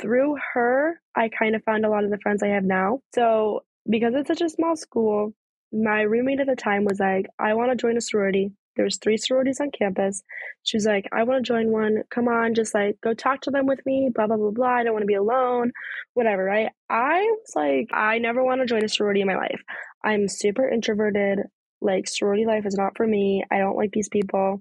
through 0.00 0.36
her, 0.54 1.00
I 1.14 1.28
kind 1.28 1.54
of 1.54 1.62
found 1.64 1.84
a 1.84 1.90
lot 1.90 2.04
of 2.04 2.10
the 2.10 2.18
friends 2.18 2.42
I 2.42 2.48
have 2.48 2.64
now. 2.64 3.00
So, 3.14 3.64
because 3.88 4.14
it's 4.14 4.28
such 4.28 4.40
a 4.40 4.48
small 4.48 4.76
school, 4.76 5.34
my 5.72 6.02
roommate 6.02 6.40
at 6.40 6.46
the 6.46 6.56
time 6.56 6.84
was 6.84 6.98
like, 7.00 7.26
I 7.38 7.54
want 7.54 7.70
to 7.70 7.76
join 7.76 7.96
a 7.96 8.00
sorority. 8.00 8.52
There's 8.76 8.98
three 8.98 9.16
sororities 9.16 9.60
on 9.60 9.70
campus. 9.70 10.22
She 10.64 10.76
was 10.76 10.84
like, 10.84 11.08
I 11.12 11.22
want 11.22 11.44
to 11.44 11.48
join 11.48 11.70
one. 11.70 12.02
Come 12.10 12.26
on, 12.26 12.54
just 12.54 12.74
like 12.74 12.96
go 13.02 13.14
talk 13.14 13.42
to 13.42 13.50
them 13.50 13.66
with 13.66 13.84
me, 13.86 14.10
blah, 14.12 14.26
blah, 14.26 14.36
blah, 14.36 14.50
blah. 14.50 14.68
I 14.68 14.82
don't 14.82 14.92
want 14.92 15.02
to 15.02 15.06
be 15.06 15.14
alone, 15.14 15.70
whatever, 16.14 16.42
right? 16.42 16.70
I 16.90 17.20
was 17.20 17.52
like, 17.54 17.90
I 17.92 18.18
never 18.18 18.42
want 18.42 18.60
to 18.62 18.66
join 18.66 18.84
a 18.84 18.88
sorority 18.88 19.20
in 19.20 19.28
my 19.28 19.36
life. 19.36 19.62
I'm 20.02 20.28
super 20.28 20.68
introverted. 20.68 21.40
Like, 21.80 22.08
sorority 22.08 22.46
life 22.46 22.66
is 22.66 22.74
not 22.74 22.96
for 22.96 23.06
me. 23.06 23.44
I 23.50 23.58
don't 23.58 23.76
like 23.76 23.92
these 23.92 24.08
people 24.08 24.60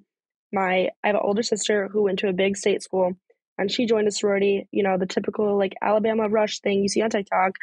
my 0.53 0.89
I 1.03 1.07
have 1.07 1.15
an 1.15 1.22
older 1.24 1.43
sister 1.43 1.89
who 1.91 2.03
went 2.03 2.19
to 2.19 2.29
a 2.29 2.33
big 2.33 2.57
state 2.57 2.83
school 2.83 3.13
and 3.57 3.72
she 3.72 3.86
joined 3.86 4.07
a 4.07 4.12
sorority, 4.12 4.67
you 4.72 4.83
know, 4.83 4.98
the 4.98 5.05
typical 5.05 5.57
like 5.57 5.74
Alabama 5.81 6.27
rush 6.27 6.60
thing 6.60 6.81
you 6.81 6.89
see 6.89 7.01
on 7.01 7.10
TikTok. 7.10 7.53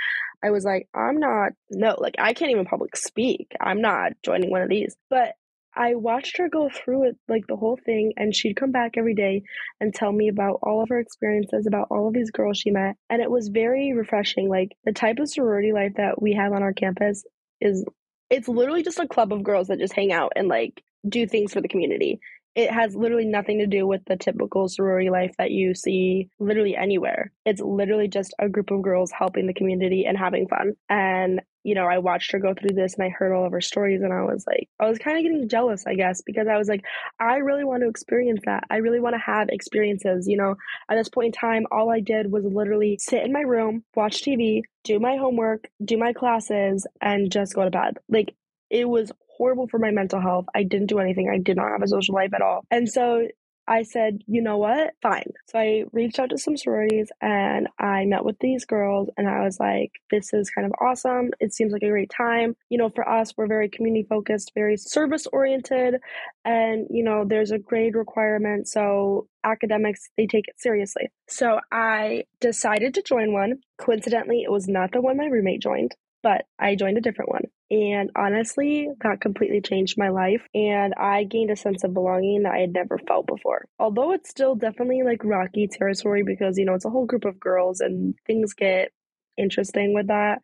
I 0.42 0.50
was 0.50 0.64
like, 0.64 0.88
I'm 0.94 1.18
not 1.18 1.52
no, 1.70 1.96
like 1.98 2.16
I 2.18 2.32
can't 2.32 2.50
even 2.50 2.64
public 2.64 2.96
speak. 2.96 3.52
I'm 3.60 3.80
not 3.80 4.12
joining 4.24 4.50
one 4.50 4.62
of 4.62 4.68
these. 4.68 4.96
But 5.08 5.34
I 5.74 5.94
watched 5.94 6.38
her 6.38 6.48
go 6.48 6.68
through 6.68 7.08
it 7.08 7.16
like 7.28 7.46
the 7.46 7.56
whole 7.56 7.78
thing 7.84 8.12
and 8.16 8.34
she'd 8.34 8.56
come 8.56 8.72
back 8.72 8.92
every 8.96 9.14
day 9.14 9.42
and 9.80 9.94
tell 9.94 10.10
me 10.10 10.28
about 10.28 10.58
all 10.62 10.82
of 10.82 10.88
her 10.88 10.98
experiences 10.98 11.66
about 11.66 11.88
all 11.90 12.08
of 12.08 12.14
these 12.14 12.30
girls 12.30 12.58
she 12.58 12.70
met 12.70 12.96
and 13.08 13.22
it 13.22 13.30
was 13.30 13.48
very 13.48 13.92
refreshing 13.92 14.48
like 14.48 14.72
the 14.84 14.92
type 14.92 15.18
of 15.20 15.28
sorority 15.28 15.72
life 15.72 15.92
that 15.96 16.20
we 16.20 16.32
have 16.32 16.52
on 16.52 16.62
our 16.62 16.72
campus 16.72 17.24
is 17.60 17.84
it's 18.30 18.48
literally 18.48 18.82
just 18.82 18.98
a 18.98 19.06
club 19.06 19.32
of 19.32 19.44
girls 19.44 19.68
that 19.68 19.78
just 19.78 19.92
hang 19.92 20.12
out 20.12 20.32
and 20.34 20.48
like 20.48 20.82
do 21.08 21.26
things 21.26 21.52
for 21.52 21.60
the 21.60 21.68
community 21.68 22.18
it 22.54 22.70
has 22.70 22.96
literally 22.96 23.26
nothing 23.26 23.58
to 23.58 23.66
do 23.66 23.86
with 23.86 24.04
the 24.06 24.16
typical 24.16 24.68
sorority 24.68 25.08
life 25.08 25.32
that 25.38 25.52
you 25.52 25.74
see 25.74 26.28
literally 26.38 26.76
anywhere. 26.76 27.32
It's 27.44 27.60
literally 27.60 28.08
just 28.08 28.34
a 28.38 28.48
group 28.48 28.70
of 28.70 28.82
girls 28.82 29.12
helping 29.12 29.46
the 29.46 29.54
community 29.54 30.04
and 30.04 30.18
having 30.18 30.48
fun. 30.48 30.72
And, 30.88 31.42
you 31.62 31.76
know, 31.76 31.86
I 31.86 31.98
watched 31.98 32.32
her 32.32 32.40
go 32.40 32.52
through 32.54 32.74
this 32.74 32.94
and 32.94 33.04
I 33.04 33.10
heard 33.10 33.32
all 33.32 33.46
of 33.46 33.52
her 33.52 33.60
stories 33.60 34.02
and 34.02 34.12
I 34.12 34.22
was 34.22 34.44
like, 34.46 34.68
I 34.80 34.88
was 34.88 34.98
kind 34.98 35.16
of 35.16 35.22
getting 35.22 35.48
jealous, 35.48 35.84
I 35.86 35.94
guess, 35.94 36.22
because 36.22 36.48
I 36.48 36.58
was 36.58 36.68
like, 36.68 36.84
I 37.20 37.36
really 37.36 37.64
want 37.64 37.82
to 37.82 37.88
experience 37.88 38.40
that. 38.46 38.64
I 38.68 38.78
really 38.78 39.00
want 39.00 39.14
to 39.14 39.20
have 39.20 39.48
experiences. 39.48 40.26
You 40.26 40.36
know, 40.36 40.56
at 40.90 40.96
this 40.96 41.08
point 41.08 41.26
in 41.26 41.32
time, 41.32 41.66
all 41.70 41.88
I 41.90 42.00
did 42.00 42.32
was 42.32 42.44
literally 42.44 42.98
sit 43.00 43.22
in 43.22 43.32
my 43.32 43.42
room, 43.42 43.84
watch 43.94 44.22
TV, 44.22 44.62
do 44.82 44.98
my 44.98 45.16
homework, 45.16 45.68
do 45.84 45.96
my 45.96 46.12
classes, 46.12 46.86
and 47.00 47.30
just 47.30 47.54
go 47.54 47.64
to 47.64 47.70
bed. 47.70 47.98
Like, 48.08 48.34
it 48.70 48.88
was 48.88 49.12
horrible 49.36 49.68
for 49.68 49.78
my 49.78 49.90
mental 49.90 50.20
health. 50.20 50.46
I 50.54 50.62
didn't 50.62 50.88
do 50.88 50.98
anything. 50.98 51.28
I 51.28 51.38
did 51.38 51.56
not 51.56 51.70
have 51.70 51.82
a 51.82 51.88
social 51.88 52.14
life 52.14 52.32
at 52.34 52.42
all. 52.42 52.64
And 52.70 52.88
so 52.88 53.26
I 53.66 53.84
said, 53.84 54.22
you 54.26 54.42
know 54.42 54.58
what? 54.58 54.94
Fine. 55.00 55.32
So 55.48 55.58
I 55.58 55.84
reached 55.92 56.18
out 56.18 56.30
to 56.30 56.38
some 56.38 56.56
sororities 56.56 57.10
and 57.20 57.68
I 57.78 58.04
met 58.04 58.24
with 58.24 58.36
these 58.40 58.64
girls 58.64 59.08
and 59.16 59.28
I 59.28 59.44
was 59.44 59.60
like, 59.60 59.92
this 60.10 60.32
is 60.32 60.50
kind 60.50 60.66
of 60.66 60.72
awesome. 60.80 61.30
It 61.38 61.54
seems 61.54 61.72
like 61.72 61.82
a 61.82 61.88
great 61.88 62.10
time. 62.10 62.56
You 62.68 62.78
know, 62.78 62.90
for 62.90 63.08
us, 63.08 63.32
we're 63.36 63.46
very 63.46 63.68
community 63.68 64.06
focused, 64.08 64.52
very 64.54 64.76
service 64.76 65.26
oriented, 65.32 66.00
and, 66.44 66.86
you 66.90 67.04
know, 67.04 67.24
there's 67.24 67.52
a 67.52 67.58
grade 67.58 67.94
requirement. 67.94 68.66
So 68.66 69.28
academics, 69.44 70.10
they 70.16 70.26
take 70.26 70.48
it 70.48 70.58
seriously. 70.58 71.08
So 71.28 71.60
I 71.70 72.24
decided 72.40 72.94
to 72.94 73.02
join 73.02 73.32
one. 73.32 73.60
Coincidentally, 73.78 74.42
it 74.42 74.50
was 74.50 74.66
not 74.66 74.90
the 74.92 75.00
one 75.00 75.16
my 75.16 75.26
roommate 75.26 75.62
joined 75.62 75.94
but 76.22 76.44
I 76.58 76.74
joined 76.74 76.98
a 76.98 77.00
different 77.00 77.30
one. 77.30 77.44
And 77.70 78.10
honestly, 78.16 78.88
that 79.02 79.20
completely 79.20 79.60
changed 79.60 79.96
my 79.96 80.08
life. 80.08 80.42
And 80.54 80.92
I 80.94 81.24
gained 81.24 81.50
a 81.50 81.56
sense 81.56 81.84
of 81.84 81.94
belonging 81.94 82.42
that 82.42 82.52
I 82.52 82.58
had 82.58 82.72
never 82.72 82.98
felt 82.98 83.26
before. 83.26 83.66
Although 83.78 84.12
it's 84.12 84.30
still 84.30 84.56
definitely 84.56 85.02
like 85.04 85.24
rocky 85.24 85.68
territory 85.68 86.24
because, 86.24 86.58
you 86.58 86.64
know, 86.64 86.74
it's 86.74 86.84
a 86.84 86.90
whole 86.90 87.06
group 87.06 87.24
of 87.24 87.38
girls 87.38 87.80
and 87.80 88.14
things 88.26 88.54
get 88.54 88.90
interesting 89.38 89.94
with 89.94 90.08
that 90.08 90.40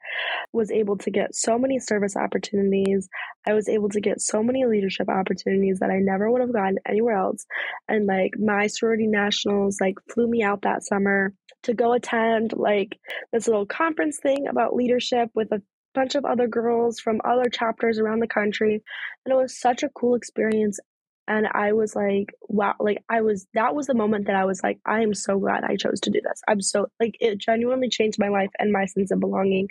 was 0.53 0.71
able 0.71 0.97
to 0.97 1.11
get 1.11 1.35
so 1.35 1.59
many 1.59 1.79
service 1.79 2.17
opportunities 2.17 3.09
i 3.47 3.53
was 3.53 3.69
able 3.69 3.89
to 3.89 4.01
get 4.01 4.21
so 4.21 4.43
many 4.43 4.65
leadership 4.65 5.09
opportunities 5.09 5.81
that 5.81 5.91
i 5.91 5.99
never 5.99 6.31
would 6.31 6.41
have 6.41 6.53
gotten 6.53 6.79
anywhere 6.89 7.17
else 7.17 7.45
and 7.89 8.07
like 8.07 8.33
my 8.39 8.67
sorority 8.67 9.07
nationals 9.07 9.79
like 9.81 9.97
flew 10.13 10.27
me 10.27 10.43
out 10.43 10.63
that 10.63 10.83
summer 10.83 11.35
to 11.63 11.75
go 11.75 11.93
attend 11.93 12.53
like 12.57 12.97
this 13.33 13.47
little 13.47 13.67
conference 13.67 14.19
thing 14.23 14.47
about 14.47 14.75
leadership 14.75 15.29
with 15.35 15.51
a 15.53 15.61
bunch 15.97 16.15
of 16.15 16.25
other 16.25 16.47
girls 16.47 17.01
from 17.01 17.21
other 17.25 17.49
chapters 17.51 17.99
around 17.99 18.21
the 18.21 18.29
country 18.29 18.83
and 19.25 19.33
it 19.33 19.37
was 19.37 19.59
such 19.59 19.83
a 19.83 19.89
cool 19.89 20.15
experience 20.15 20.79
and 21.29 21.49
I 21.53 21.73
was 21.73 21.97
like, 21.97 22.33
wow, 22.43 22.75
like 22.79 23.03
I 23.09 23.23
was, 23.23 23.47
that 23.55 23.75
was 23.75 23.89
the 23.89 23.95
moment 23.95 24.27
that 24.27 24.37
I 24.37 24.45
was 24.45 24.63
like, 24.63 24.79
I 24.87 25.03
am 25.03 25.13
so 25.13 25.39
glad 25.39 25.65
I 25.65 25.77
chose 25.77 26.01
to 26.03 26.11
do 26.11 26.21
this. 26.23 26.41
I'm 26.47 26.61
so, 26.61 26.87
like, 27.01 27.17
it 27.19 27.39
genuinely 27.39 27.89
changed 27.89 28.19
my 28.21 28.29
life 28.29 28.51
and 28.61 28.71
my 28.73 28.87
sense 28.87 29.11
of 29.11 29.19
belonging. 29.19 29.69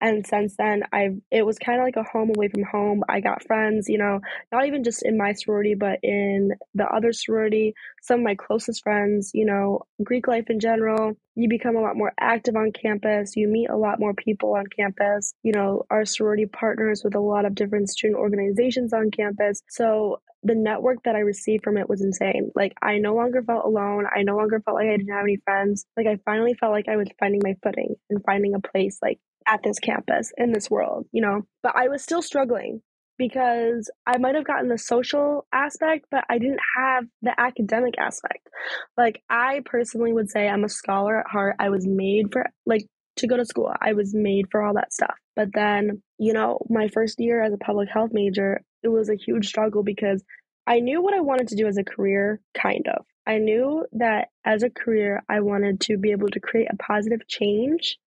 And 0.00 0.26
since 0.26 0.56
then, 0.56 0.82
I've, 0.92 1.18
it 1.30 1.44
was 1.44 1.58
kind 1.58 1.80
of 1.80 1.84
like 1.84 1.96
a 1.96 2.08
home 2.10 2.30
away 2.34 2.48
from 2.48 2.62
home. 2.62 3.02
I 3.08 3.20
got 3.20 3.44
friends, 3.44 3.88
you 3.88 3.98
know, 3.98 4.20
not 4.50 4.66
even 4.66 4.82
just 4.82 5.04
in 5.04 5.18
my 5.18 5.32
sorority, 5.32 5.74
but 5.74 5.98
in 6.02 6.52
the 6.74 6.86
other 6.86 7.12
sorority, 7.12 7.74
some 8.02 8.20
of 8.20 8.24
my 8.24 8.34
closest 8.34 8.82
friends, 8.82 9.30
you 9.34 9.44
know, 9.44 9.82
Greek 10.02 10.26
life 10.26 10.46
in 10.48 10.60
general. 10.60 11.14
You 11.34 11.48
become 11.48 11.76
a 11.76 11.80
lot 11.80 11.96
more 11.96 12.12
active 12.18 12.56
on 12.56 12.72
campus. 12.72 13.36
You 13.36 13.48
meet 13.48 13.68
a 13.68 13.76
lot 13.76 14.00
more 14.00 14.14
people 14.14 14.54
on 14.54 14.64
campus. 14.66 15.32
You 15.42 15.52
know, 15.52 15.84
our 15.90 16.04
sorority 16.04 16.46
partners 16.46 17.02
with 17.04 17.14
a 17.14 17.20
lot 17.20 17.44
of 17.44 17.54
different 17.54 17.90
student 17.90 18.18
organizations 18.18 18.92
on 18.92 19.10
campus. 19.10 19.62
So 19.68 20.20
the 20.42 20.54
network 20.54 21.02
that 21.04 21.16
I 21.16 21.20
received 21.20 21.64
from 21.64 21.76
it 21.76 21.88
was 21.88 22.00
insane. 22.02 22.50
Like 22.54 22.72
I 22.82 22.98
no 22.98 23.14
longer 23.14 23.42
felt 23.42 23.64
alone. 23.64 24.06
I 24.14 24.22
no 24.22 24.36
longer 24.36 24.60
felt 24.60 24.76
like 24.76 24.88
I 24.88 24.96
didn't 24.96 25.12
have 25.12 25.24
any 25.24 25.36
friends. 25.44 25.84
Like 25.96 26.06
I 26.06 26.18
finally 26.24 26.54
felt 26.54 26.72
like 26.72 26.88
I 26.88 26.96
was 26.96 27.08
finding 27.18 27.42
my 27.44 27.56
footing 27.62 27.96
and 28.08 28.24
finding 28.24 28.54
a 28.54 28.60
place 28.60 28.98
like 29.02 29.18
at 29.50 29.62
this 29.62 29.78
campus 29.78 30.32
in 30.38 30.52
this 30.52 30.70
world, 30.70 31.06
you 31.12 31.20
know. 31.20 31.42
But 31.62 31.74
I 31.76 31.88
was 31.88 32.02
still 32.02 32.22
struggling 32.22 32.80
because 33.18 33.90
I 34.06 34.16
might 34.18 34.34
have 34.34 34.46
gotten 34.46 34.68
the 34.68 34.78
social 34.78 35.46
aspect, 35.52 36.06
but 36.10 36.24
I 36.30 36.38
didn't 36.38 36.60
have 36.76 37.04
the 37.20 37.38
academic 37.38 37.94
aspect. 37.98 38.48
Like 38.96 39.22
I 39.28 39.60
personally 39.66 40.12
would 40.12 40.30
say 40.30 40.48
I'm 40.48 40.64
a 40.64 40.68
scholar 40.68 41.20
at 41.20 41.30
heart. 41.30 41.56
I 41.58 41.68
was 41.68 41.86
made 41.86 42.32
for 42.32 42.46
like 42.64 42.86
to 43.16 43.26
go 43.26 43.36
to 43.36 43.44
school. 43.44 43.72
I 43.80 43.92
was 43.92 44.14
made 44.14 44.46
for 44.50 44.62
all 44.62 44.74
that 44.74 44.92
stuff. 44.92 45.14
But 45.36 45.48
then, 45.52 46.02
you 46.18 46.32
know, 46.32 46.60
my 46.70 46.88
first 46.88 47.20
year 47.20 47.42
as 47.42 47.52
a 47.52 47.58
public 47.58 47.88
health 47.92 48.10
major, 48.12 48.62
it 48.82 48.88
was 48.88 49.10
a 49.10 49.16
huge 49.16 49.48
struggle 49.48 49.82
because 49.82 50.22
I 50.66 50.80
knew 50.80 51.02
what 51.02 51.14
I 51.14 51.20
wanted 51.20 51.48
to 51.48 51.56
do 51.56 51.66
as 51.66 51.76
a 51.76 51.84
career, 51.84 52.40
kind 52.54 52.86
of. 52.88 53.04
I 53.26 53.38
knew 53.38 53.84
that 53.92 54.28
as 54.44 54.62
a 54.62 54.70
career, 54.70 55.22
I 55.28 55.40
wanted 55.40 55.80
to 55.82 55.98
be 55.98 56.12
able 56.12 56.28
to 56.28 56.40
create 56.40 56.68
a 56.70 56.76
positive 56.76 57.26
change 57.28 57.98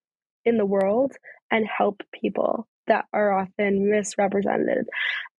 in 0.45 0.57
the 0.57 0.65
world 0.65 1.13
and 1.51 1.65
help 1.65 2.01
people 2.11 2.67
that 2.87 3.05
are 3.13 3.31
often 3.31 3.89
misrepresented 3.89 4.85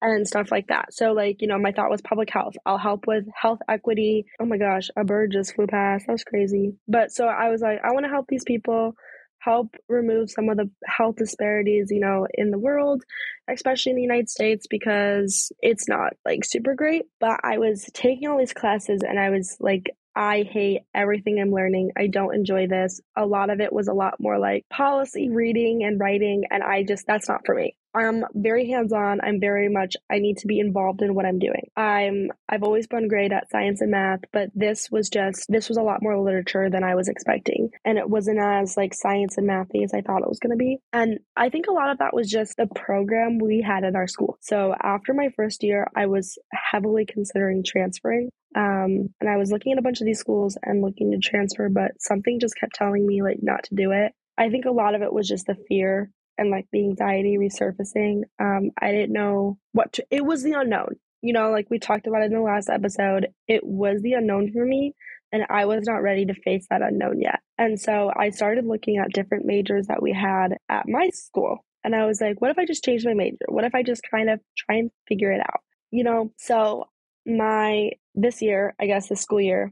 and 0.01 0.27
stuff 0.27 0.51
like 0.51 0.67
that. 0.67 0.93
So, 0.93 1.13
like, 1.13 1.41
you 1.41 1.47
know, 1.47 1.59
my 1.59 1.71
thought 1.71 1.89
was 1.89 2.01
public 2.01 2.29
health. 2.31 2.55
I'll 2.65 2.77
help 2.77 3.05
with 3.07 3.25
health 3.39 3.59
equity. 3.69 4.25
Oh 4.39 4.45
my 4.45 4.57
gosh, 4.57 4.89
a 4.95 5.03
bird 5.03 5.31
just 5.31 5.55
flew 5.55 5.67
past. 5.67 6.07
That 6.07 6.13
was 6.13 6.23
crazy. 6.23 6.75
But 6.87 7.11
so 7.11 7.27
I 7.27 7.49
was 7.49 7.61
like, 7.61 7.79
I 7.83 7.91
want 7.91 8.05
to 8.05 8.09
help 8.09 8.27
these 8.27 8.43
people 8.43 8.95
help 9.39 9.75
remove 9.87 10.31
some 10.31 10.49
of 10.49 10.57
the 10.57 10.69
health 10.85 11.17
disparities, 11.17 11.89
you 11.91 11.99
know, 11.99 12.25
in 12.33 12.49
the 12.49 12.57
world, 12.57 13.03
especially 13.47 13.91
in 13.91 13.95
the 13.95 14.01
United 14.01 14.29
States, 14.29 14.65
because 14.67 15.51
it's 15.59 15.87
not 15.87 16.13
like 16.25 16.43
super 16.43 16.73
great. 16.73 17.03
But 17.19 17.41
I 17.43 17.59
was 17.59 17.87
taking 17.93 18.27
all 18.27 18.39
these 18.39 18.53
classes 18.53 19.01
and 19.07 19.19
I 19.19 19.29
was 19.29 19.55
like, 19.59 19.91
I 20.15 20.43
hate 20.43 20.81
everything 20.93 21.39
I'm 21.39 21.51
learning. 21.51 21.91
I 21.97 22.07
don't 22.07 22.33
enjoy 22.35 22.67
this. 22.67 23.01
A 23.17 23.25
lot 23.25 23.49
of 23.49 23.59
it 23.59 23.73
was 23.73 23.87
a 23.87 23.93
lot 23.93 24.15
more 24.19 24.39
like 24.39 24.65
policy 24.69 25.29
reading 25.29 25.83
and 25.83 25.99
writing, 25.99 26.45
and 26.49 26.63
I 26.63 26.83
just, 26.83 27.05
that's 27.05 27.27
not 27.27 27.45
for 27.45 27.55
me. 27.55 27.75
I'm 27.95 28.23
very 28.33 28.69
hands-on. 28.69 29.21
I'm 29.21 29.39
very 29.39 29.69
much 29.69 29.95
I 30.11 30.19
need 30.19 30.37
to 30.39 30.47
be 30.47 30.59
involved 30.59 31.01
in 31.01 31.15
what 31.15 31.25
I'm 31.25 31.39
doing. 31.39 31.69
I'm 31.75 32.29
I've 32.49 32.63
always 32.63 32.87
been 32.87 33.07
great 33.07 33.31
at 33.31 33.49
science 33.49 33.81
and 33.81 33.91
math, 33.91 34.21
but 34.31 34.49
this 34.55 34.89
was 34.91 35.09
just 35.09 35.45
this 35.49 35.69
was 35.69 35.77
a 35.77 35.83
lot 35.83 36.01
more 36.01 36.17
literature 36.17 36.69
than 36.69 36.83
I 36.83 36.95
was 36.95 37.07
expecting. 37.07 37.69
And 37.83 37.97
it 37.97 38.09
wasn't 38.09 38.39
as 38.39 38.77
like 38.77 38.93
science 38.93 39.37
and 39.37 39.49
mathy 39.49 39.83
as 39.83 39.93
I 39.93 40.01
thought 40.01 40.21
it 40.21 40.29
was 40.29 40.39
to 40.51 40.55
be. 40.55 40.79
And 40.93 41.19
I 41.35 41.49
think 41.49 41.67
a 41.67 41.73
lot 41.73 41.89
of 41.89 41.99
that 41.99 42.13
was 42.13 42.29
just 42.29 42.57
the 42.57 42.67
program 42.67 43.39
we 43.39 43.61
had 43.61 43.83
at 43.83 43.95
our 43.95 44.07
school. 44.07 44.37
So 44.41 44.75
after 44.81 45.13
my 45.13 45.29
first 45.35 45.63
year, 45.63 45.87
I 45.95 46.05
was 46.07 46.37
heavily 46.53 47.05
considering 47.05 47.63
transferring. 47.65 48.29
Um, 48.55 49.09
and 49.19 49.29
I 49.29 49.37
was 49.37 49.51
looking 49.51 49.73
at 49.73 49.79
a 49.79 49.81
bunch 49.81 49.99
of 50.01 50.05
these 50.05 50.19
schools 50.19 50.57
and 50.63 50.81
looking 50.81 51.11
to 51.11 51.17
transfer, 51.17 51.67
but 51.69 51.91
something 51.99 52.39
just 52.39 52.55
kept 52.59 52.75
telling 52.75 53.05
me 53.05 53.21
like 53.21 53.39
not 53.41 53.63
to 53.65 53.75
do 53.75 53.91
it. 53.91 54.13
I 54.37 54.49
think 54.49 54.65
a 54.65 54.71
lot 54.71 54.95
of 54.95 55.01
it 55.01 55.13
was 55.13 55.27
just 55.27 55.45
the 55.45 55.57
fear 55.67 56.11
and 56.37 56.49
like 56.49 56.67
the 56.71 56.79
anxiety 56.79 57.37
resurfacing. 57.37 58.23
Um, 58.39 58.71
I 58.81 58.91
didn't 58.91 59.13
know 59.13 59.57
what 59.71 59.93
to, 59.93 60.05
it 60.11 60.25
was 60.25 60.43
the 60.43 60.53
unknown. 60.53 60.95
You 61.21 61.33
know, 61.33 61.49
like 61.49 61.67
we 61.69 61.79
talked 61.79 62.07
about 62.07 62.23
in 62.23 62.33
the 62.33 62.41
last 62.41 62.69
episode, 62.69 63.27
it 63.47 63.65
was 63.65 64.01
the 64.01 64.13
unknown 64.13 64.51
for 64.51 64.63
me, 64.63 64.93
and 65.31 65.43
I 65.49 65.65
was 65.65 65.85
not 65.85 66.03
ready 66.03 66.25
to 66.25 66.33
face 66.33 66.67
that 66.69 66.81
unknown 66.81 67.19
yet. 67.19 67.39
And 67.57 67.79
so 67.79 68.11
I 68.15 68.29
started 68.29 68.65
looking 68.65 68.97
at 68.97 69.11
different 69.11 69.45
majors 69.45 69.87
that 69.87 70.01
we 70.01 70.13
had 70.13 70.57
at 70.69 70.87
my 70.87 71.09
school. 71.13 71.65
And 71.83 71.95
I 71.95 72.05
was 72.05 72.21
like, 72.21 72.41
what 72.41 72.51
if 72.51 72.57
I 72.57 72.65
just 72.65 72.83
change 72.83 73.05
my 73.05 73.13
major? 73.13 73.45
What 73.47 73.63
if 73.63 73.75
I 73.75 73.83
just 73.83 74.01
kind 74.09 74.29
of 74.29 74.39
try 74.57 74.77
and 74.77 74.91
figure 75.07 75.31
it 75.31 75.39
out? 75.39 75.61
You 75.91 76.03
know, 76.03 76.31
so 76.37 76.85
my 77.25 77.91
this 78.13 78.41
year, 78.41 78.75
I 78.79 78.85
guess 78.85 79.07
this 79.07 79.21
school 79.21 79.41
year, 79.41 79.71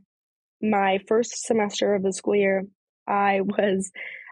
my 0.61 0.99
first 1.07 1.45
semester 1.45 1.93
of 1.93 2.03
the 2.03 2.13
school 2.13 2.35
year, 2.35 2.65
I 3.07 3.41
was 3.41 3.91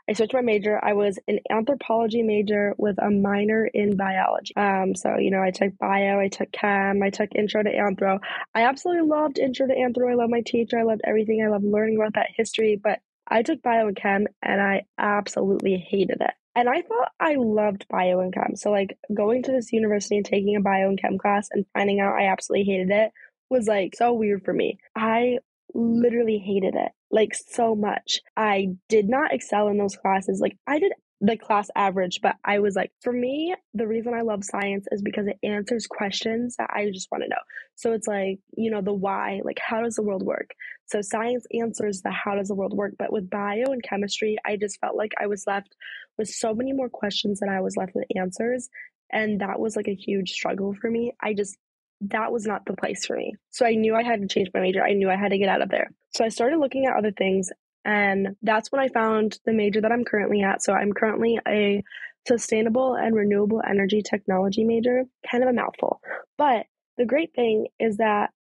I 0.09 0.13
switched 0.13 0.33
my 0.33 0.41
major. 0.41 0.79
I 0.83 0.93
was 0.93 1.19
an 1.27 1.39
anthropology 1.49 2.23
major 2.23 2.73
with 2.77 2.97
a 3.01 3.09
minor 3.09 3.65
in 3.65 3.95
biology. 3.95 4.55
Um, 4.55 4.95
so 4.95 5.17
you 5.17 5.31
know, 5.31 5.41
I 5.41 5.51
took 5.51 5.77
bio, 5.77 6.19
I 6.19 6.27
took 6.27 6.51
chem, 6.51 7.01
I 7.03 7.09
took 7.09 7.29
intro 7.35 7.63
to 7.63 7.71
anthro. 7.71 8.19
I 8.53 8.63
absolutely 8.63 9.07
loved 9.07 9.39
intro 9.39 9.67
to 9.67 9.73
anthro. 9.73 10.11
I 10.11 10.15
love 10.15 10.29
my 10.29 10.41
teacher. 10.41 10.79
I 10.79 10.83
loved 10.83 11.01
everything. 11.03 11.43
I 11.43 11.49
loved 11.49 11.65
learning 11.65 11.97
about 11.97 12.13
that 12.15 12.29
history. 12.35 12.79
But 12.81 12.99
I 13.27 13.43
took 13.43 13.61
bio 13.61 13.87
and 13.87 13.95
chem, 13.95 14.27
and 14.41 14.61
I 14.61 14.83
absolutely 14.97 15.77
hated 15.77 16.17
it. 16.19 16.31
And 16.53 16.67
I 16.67 16.81
thought 16.81 17.11
I 17.19 17.35
loved 17.35 17.85
bio 17.89 18.19
and 18.19 18.33
chem. 18.33 18.55
So 18.55 18.71
like 18.71 18.97
going 19.13 19.43
to 19.43 19.51
this 19.51 19.71
university 19.71 20.17
and 20.17 20.25
taking 20.25 20.55
a 20.57 20.61
bio 20.61 20.89
and 20.89 20.99
chem 20.99 21.17
class 21.17 21.47
and 21.51 21.65
finding 21.73 22.01
out 22.01 22.13
I 22.13 22.27
absolutely 22.27 22.65
hated 22.65 22.89
it 22.89 23.11
was 23.49 23.67
like 23.67 23.95
so 23.95 24.13
weird 24.13 24.43
for 24.43 24.53
me. 24.53 24.79
I 24.95 25.39
literally 25.73 26.37
hated 26.37 26.75
it 26.75 26.91
like 27.11 27.33
so 27.33 27.75
much. 27.75 28.19
I 28.35 28.69
did 28.89 29.09
not 29.09 29.33
excel 29.33 29.67
in 29.67 29.77
those 29.77 29.95
classes. 29.95 30.39
Like 30.41 30.57
I 30.67 30.79
did 30.79 30.93
the 31.23 31.37
class 31.37 31.69
average, 31.75 32.19
but 32.23 32.35
I 32.43 32.59
was 32.59 32.75
like, 32.75 32.91
for 33.01 33.13
me, 33.13 33.55
the 33.75 33.87
reason 33.87 34.15
I 34.15 34.21
love 34.21 34.43
science 34.43 34.87
is 34.91 35.03
because 35.03 35.27
it 35.27 35.37
answers 35.43 35.85
questions 35.85 36.55
that 36.57 36.71
I 36.73 36.89
just 36.91 37.09
want 37.11 37.23
to 37.23 37.29
know. 37.29 37.41
So 37.75 37.93
it's 37.93 38.07
like, 38.07 38.39
you 38.57 38.71
know, 38.71 38.81
the 38.81 38.93
why, 38.93 39.41
like 39.43 39.59
how 39.59 39.81
does 39.81 39.95
the 39.95 40.01
world 40.01 40.23
work? 40.23 40.49
So 40.87 41.01
science 41.01 41.45
answers 41.53 42.01
the 42.01 42.09
how 42.09 42.35
does 42.35 42.47
the 42.47 42.55
world 42.55 42.73
work. 42.73 42.95
But 42.97 43.13
with 43.13 43.29
bio 43.29 43.65
and 43.65 43.83
chemistry, 43.83 44.37
I 44.45 44.57
just 44.57 44.79
felt 44.79 44.97
like 44.97 45.11
I 45.21 45.27
was 45.27 45.45
left 45.45 45.75
with 46.17 46.27
so 46.27 46.55
many 46.55 46.73
more 46.73 46.89
questions 46.89 47.39
than 47.39 47.49
I 47.49 47.61
was 47.61 47.77
left 47.77 47.93
with 47.93 48.05
answers. 48.15 48.69
And 49.11 49.41
that 49.41 49.59
was 49.59 49.75
like 49.75 49.87
a 49.87 49.95
huge 49.95 50.31
struggle 50.31 50.73
for 50.73 50.89
me. 50.89 51.13
I 51.21 51.33
just, 51.33 51.55
that 52.09 52.31
was 52.31 52.45
not 52.45 52.65
the 52.65 52.73
place 52.73 53.05
for 53.05 53.15
me. 53.15 53.35
So 53.51 53.65
I 53.65 53.75
knew 53.75 53.95
I 53.95 54.03
had 54.03 54.21
to 54.21 54.27
change 54.27 54.49
my 54.53 54.61
major. 54.61 54.83
I 54.83 54.93
knew 54.93 55.09
I 55.09 55.15
had 55.15 55.29
to 55.29 55.37
get 55.37 55.49
out 55.49 55.61
of 55.61 55.69
there. 55.69 55.91
So 56.09 56.25
I 56.25 56.29
started 56.29 56.57
looking 56.59 56.85
at 56.85 56.97
other 56.97 57.11
things. 57.11 57.49
And 57.85 58.35
that's 58.41 58.71
when 58.71 58.81
I 58.81 58.89
found 58.89 59.39
the 59.45 59.53
major 59.53 59.81
that 59.81 59.91
I'm 59.91 60.03
currently 60.03 60.41
at. 60.41 60.61
So 60.63 60.73
I'm 60.73 60.93
currently 60.93 61.39
a 61.47 61.83
sustainable 62.27 62.95
and 62.95 63.15
renewable 63.15 63.61
energy 63.67 64.01
technology 64.01 64.63
major. 64.63 65.03
Kind 65.29 65.43
of 65.43 65.49
a 65.49 65.53
mouthful. 65.53 66.01
But 66.37 66.65
the 66.97 67.05
great 67.05 67.33
thing 67.33 67.67
is 67.79 67.97
that 67.97 68.31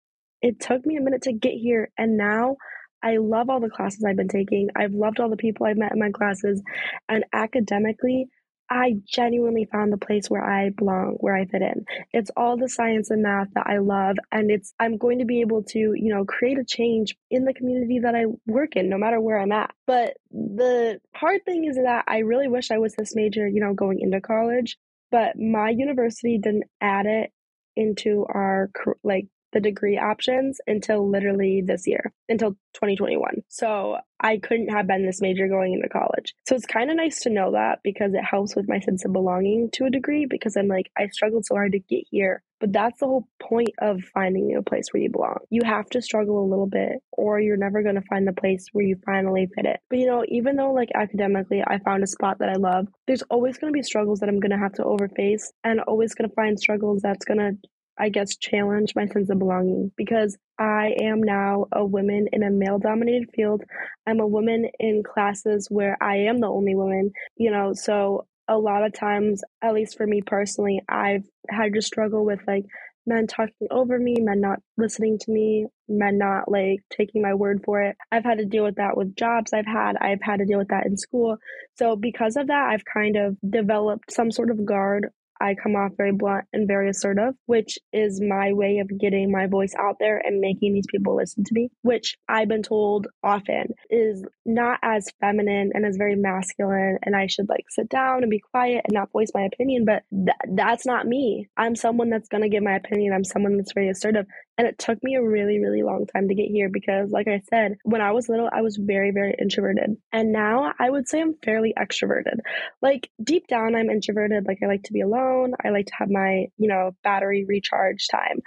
it 0.42 0.60
took 0.60 0.84
me 0.86 0.96
a 0.96 1.00
minute 1.02 1.22
to 1.22 1.32
get 1.32 1.52
here. 1.52 1.90
And 1.98 2.16
now 2.16 2.56
I 3.02 3.16
love 3.16 3.50
all 3.50 3.60
the 3.60 3.70
classes 3.70 4.04
I've 4.04 4.16
been 4.16 4.28
taking. 4.28 4.68
I've 4.76 4.92
loved 4.92 5.20
all 5.20 5.30
the 5.30 5.36
people 5.36 5.66
I've 5.66 5.76
met 5.76 5.92
in 5.92 5.98
my 5.98 6.10
classes. 6.10 6.62
And 7.08 7.24
academically, 7.32 8.28
I 8.70 8.94
genuinely 9.04 9.68
found 9.70 9.92
the 9.92 9.98
place 9.98 10.30
where 10.30 10.44
I 10.44 10.70
belong, 10.70 11.16
where 11.18 11.34
I 11.34 11.44
fit 11.44 11.60
in. 11.60 11.84
It's 12.12 12.30
all 12.36 12.56
the 12.56 12.68
science 12.68 13.10
and 13.10 13.22
math 13.22 13.48
that 13.54 13.66
I 13.66 13.78
love 13.78 14.16
and 14.30 14.50
it's 14.50 14.72
I'm 14.78 14.96
going 14.96 15.18
to 15.18 15.24
be 15.24 15.40
able 15.40 15.64
to, 15.64 15.78
you 15.78 16.14
know, 16.14 16.24
create 16.24 16.58
a 16.58 16.64
change 16.64 17.16
in 17.30 17.44
the 17.44 17.54
community 17.54 17.98
that 18.00 18.14
I 18.14 18.26
work 18.46 18.76
in 18.76 18.88
no 18.88 18.96
matter 18.96 19.20
where 19.20 19.40
I'm 19.40 19.52
at. 19.52 19.72
But 19.86 20.14
the 20.30 21.00
hard 21.14 21.44
thing 21.44 21.64
is 21.64 21.76
that 21.76 22.04
I 22.06 22.18
really 22.18 22.48
wish 22.48 22.70
I 22.70 22.78
was 22.78 22.94
this 22.94 23.16
major, 23.16 23.48
you 23.48 23.60
know, 23.60 23.74
going 23.74 24.00
into 24.00 24.20
college, 24.20 24.76
but 25.10 25.36
my 25.36 25.70
university 25.70 26.38
didn't 26.38 26.64
add 26.80 27.06
it 27.06 27.32
into 27.76 28.26
our 28.28 28.70
like 29.02 29.26
the 29.52 29.60
degree 29.60 29.98
options 29.98 30.60
until 30.66 31.08
literally 31.08 31.62
this 31.64 31.86
year, 31.86 32.12
until 32.28 32.52
2021. 32.74 33.42
So 33.48 33.98
I 34.20 34.38
couldn't 34.38 34.68
have 34.68 34.86
been 34.86 35.04
this 35.04 35.20
major 35.20 35.48
going 35.48 35.72
into 35.72 35.88
college. 35.88 36.34
So 36.46 36.54
it's 36.54 36.66
kind 36.66 36.90
of 36.90 36.96
nice 36.96 37.20
to 37.20 37.30
know 37.30 37.52
that 37.52 37.80
because 37.82 38.14
it 38.14 38.24
helps 38.24 38.54
with 38.54 38.68
my 38.68 38.80
sense 38.80 39.04
of 39.04 39.12
belonging 39.12 39.70
to 39.72 39.86
a 39.86 39.90
degree 39.90 40.26
because 40.28 40.56
I'm 40.56 40.68
like, 40.68 40.90
I 40.96 41.08
struggled 41.08 41.46
so 41.46 41.54
hard 41.54 41.72
to 41.72 41.78
get 41.78 42.04
here. 42.10 42.42
But 42.60 42.74
that's 42.74 43.00
the 43.00 43.06
whole 43.06 43.26
point 43.42 43.70
of 43.78 44.02
finding 44.12 44.54
a 44.54 44.62
place 44.62 44.88
where 44.92 45.02
you 45.02 45.10
belong. 45.10 45.38
You 45.48 45.62
have 45.64 45.88
to 45.90 46.02
struggle 46.02 46.44
a 46.44 46.50
little 46.50 46.66
bit 46.66 47.02
or 47.10 47.40
you're 47.40 47.56
never 47.56 47.82
going 47.82 47.94
to 47.94 48.02
find 48.02 48.28
the 48.28 48.34
place 48.34 48.66
where 48.72 48.84
you 48.84 48.96
finally 49.06 49.48
fit 49.54 49.64
it. 49.64 49.80
But 49.88 49.98
you 49.98 50.06
know, 50.06 50.24
even 50.28 50.56
though 50.56 50.72
like 50.72 50.90
academically 50.94 51.62
I 51.66 51.78
found 51.78 52.02
a 52.02 52.06
spot 52.06 52.38
that 52.40 52.50
I 52.50 52.56
love, 52.56 52.88
there's 53.06 53.22
always 53.22 53.56
going 53.56 53.72
to 53.72 53.76
be 53.76 53.82
struggles 53.82 54.20
that 54.20 54.28
I'm 54.28 54.40
going 54.40 54.50
to 54.50 54.58
have 54.58 54.74
to 54.74 54.84
overface 54.84 55.44
and 55.64 55.80
always 55.80 56.14
going 56.14 56.28
to 56.28 56.34
find 56.34 56.60
struggles 56.60 57.00
that's 57.00 57.24
going 57.24 57.38
to 57.38 57.52
I 58.00 58.08
guess, 58.08 58.36
challenge 58.36 58.94
my 58.96 59.06
sense 59.06 59.30
of 59.30 59.38
belonging 59.38 59.92
because 59.96 60.36
I 60.58 60.94
am 61.00 61.22
now 61.22 61.66
a 61.72 61.84
woman 61.84 62.28
in 62.32 62.42
a 62.42 62.50
male 62.50 62.78
dominated 62.78 63.28
field. 63.34 63.62
I'm 64.06 64.20
a 64.20 64.26
woman 64.26 64.68
in 64.78 65.02
classes 65.02 65.68
where 65.70 65.96
I 66.02 66.16
am 66.28 66.38
the 66.38 66.48
only 66.48 66.74
woman, 66.74 67.12
you 67.36 67.50
know, 67.50 67.72
so 67.74 68.26
a 68.48 68.58
lot 68.58 68.84
of 68.84 68.92
times, 68.92 69.42
at 69.62 69.74
least 69.74 69.96
for 69.96 70.06
me 70.06 70.22
personally, 70.26 70.82
I've 70.88 71.24
had 71.48 71.72
to 71.74 71.82
struggle 71.82 72.24
with 72.24 72.40
like 72.48 72.64
men 73.06 73.26
talking 73.26 73.68
over 73.70 73.98
me, 73.98 74.16
men 74.18 74.40
not 74.40 74.58
listening 74.76 75.18
to 75.18 75.30
me, 75.30 75.66
men 75.88 76.18
not 76.18 76.50
like 76.50 76.80
taking 76.90 77.22
my 77.22 77.34
word 77.34 77.62
for 77.64 77.82
it. 77.82 77.96
I've 78.10 78.24
had 78.24 78.38
to 78.38 78.44
deal 78.44 78.64
with 78.64 78.76
that 78.76 78.96
with 78.96 79.16
jobs 79.16 79.52
I've 79.52 79.66
had. 79.66 79.96
I've 79.96 80.22
had 80.22 80.38
to 80.38 80.46
deal 80.46 80.58
with 80.58 80.68
that 80.68 80.86
in 80.86 80.96
school. 80.96 81.36
So 81.78 81.96
because 81.96 82.36
of 82.36 82.48
that, 82.48 82.70
I've 82.70 82.84
kind 82.84 83.16
of 83.16 83.36
developed 83.48 84.12
some 84.12 84.30
sort 84.30 84.50
of 84.50 84.64
guard 84.64 85.08
I 85.40 85.54
come 85.54 85.74
off 85.74 85.92
very 85.96 86.12
blunt 86.12 86.44
and 86.52 86.68
very 86.68 86.90
assertive, 86.90 87.34
which 87.46 87.78
is 87.92 88.20
my 88.20 88.52
way 88.52 88.78
of 88.78 88.90
getting 88.98 89.30
my 89.32 89.46
voice 89.46 89.72
out 89.78 89.96
there 89.98 90.18
and 90.18 90.40
making 90.40 90.74
these 90.74 90.86
people 90.90 91.16
listen 91.16 91.44
to 91.44 91.54
me, 91.54 91.70
which 91.82 92.16
I've 92.28 92.48
been 92.48 92.62
told 92.62 93.06
often 93.22 93.74
is 93.88 94.24
not 94.44 94.78
as 94.82 95.06
feminine 95.20 95.70
and 95.74 95.86
as 95.86 95.96
very 95.96 96.16
masculine. 96.16 96.98
And 97.02 97.16
I 97.16 97.26
should 97.26 97.48
like 97.48 97.64
sit 97.70 97.88
down 97.88 98.22
and 98.22 98.30
be 98.30 98.40
quiet 98.40 98.84
and 98.84 98.94
not 98.94 99.12
voice 99.12 99.30
my 99.34 99.42
opinion. 99.42 99.84
But 99.84 100.02
th- 100.12 100.56
that's 100.56 100.86
not 100.86 101.06
me. 101.06 101.48
I'm 101.56 101.74
someone 101.74 102.10
that's 102.10 102.28
going 102.28 102.42
to 102.42 102.48
give 102.48 102.62
my 102.62 102.76
opinion. 102.76 103.12
I'm 103.14 103.24
someone 103.24 103.56
that's 103.56 103.72
very 103.72 103.88
assertive. 103.88 104.26
And 104.60 104.68
it 104.68 104.78
took 104.78 105.02
me 105.02 105.14
a 105.14 105.22
really, 105.22 105.58
really 105.58 105.82
long 105.82 106.04
time 106.04 106.28
to 106.28 106.34
get 106.34 106.50
here 106.50 106.68
because, 106.68 107.10
like 107.10 107.28
I 107.28 107.40
said, 107.48 107.78
when 107.82 108.02
I 108.02 108.10
was 108.10 108.28
little, 108.28 108.50
I 108.52 108.60
was 108.60 108.76
very, 108.76 109.10
very 109.10 109.34
introverted. 109.40 109.96
And 110.12 110.32
now 110.32 110.74
I 110.78 110.90
would 110.90 111.08
say 111.08 111.22
I'm 111.22 111.32
fairly 111.42 111.72
extroverted. 111.78 112.40
Like 112.82 113.10
deep 113.24 113.46
down, 113.46 113.74
I'm 113.74 113.88
introverted. 113.88 114.44
Like 114.46 114.58
I 114.62 114.66
like 114.66 114.82
to 114.82 114.92
be 114.92 115.00
alone. 115.00 115.54
I 115.64 115.70
like 115.70 115.86
to 115.86 115.94
have 115.98 116.10
my, 116.10 116.48
you 116.58 116.68
know, 116.68 116.94
battery 117.02 117.46
recharge 117.48 118.06
time. 118.08 118.42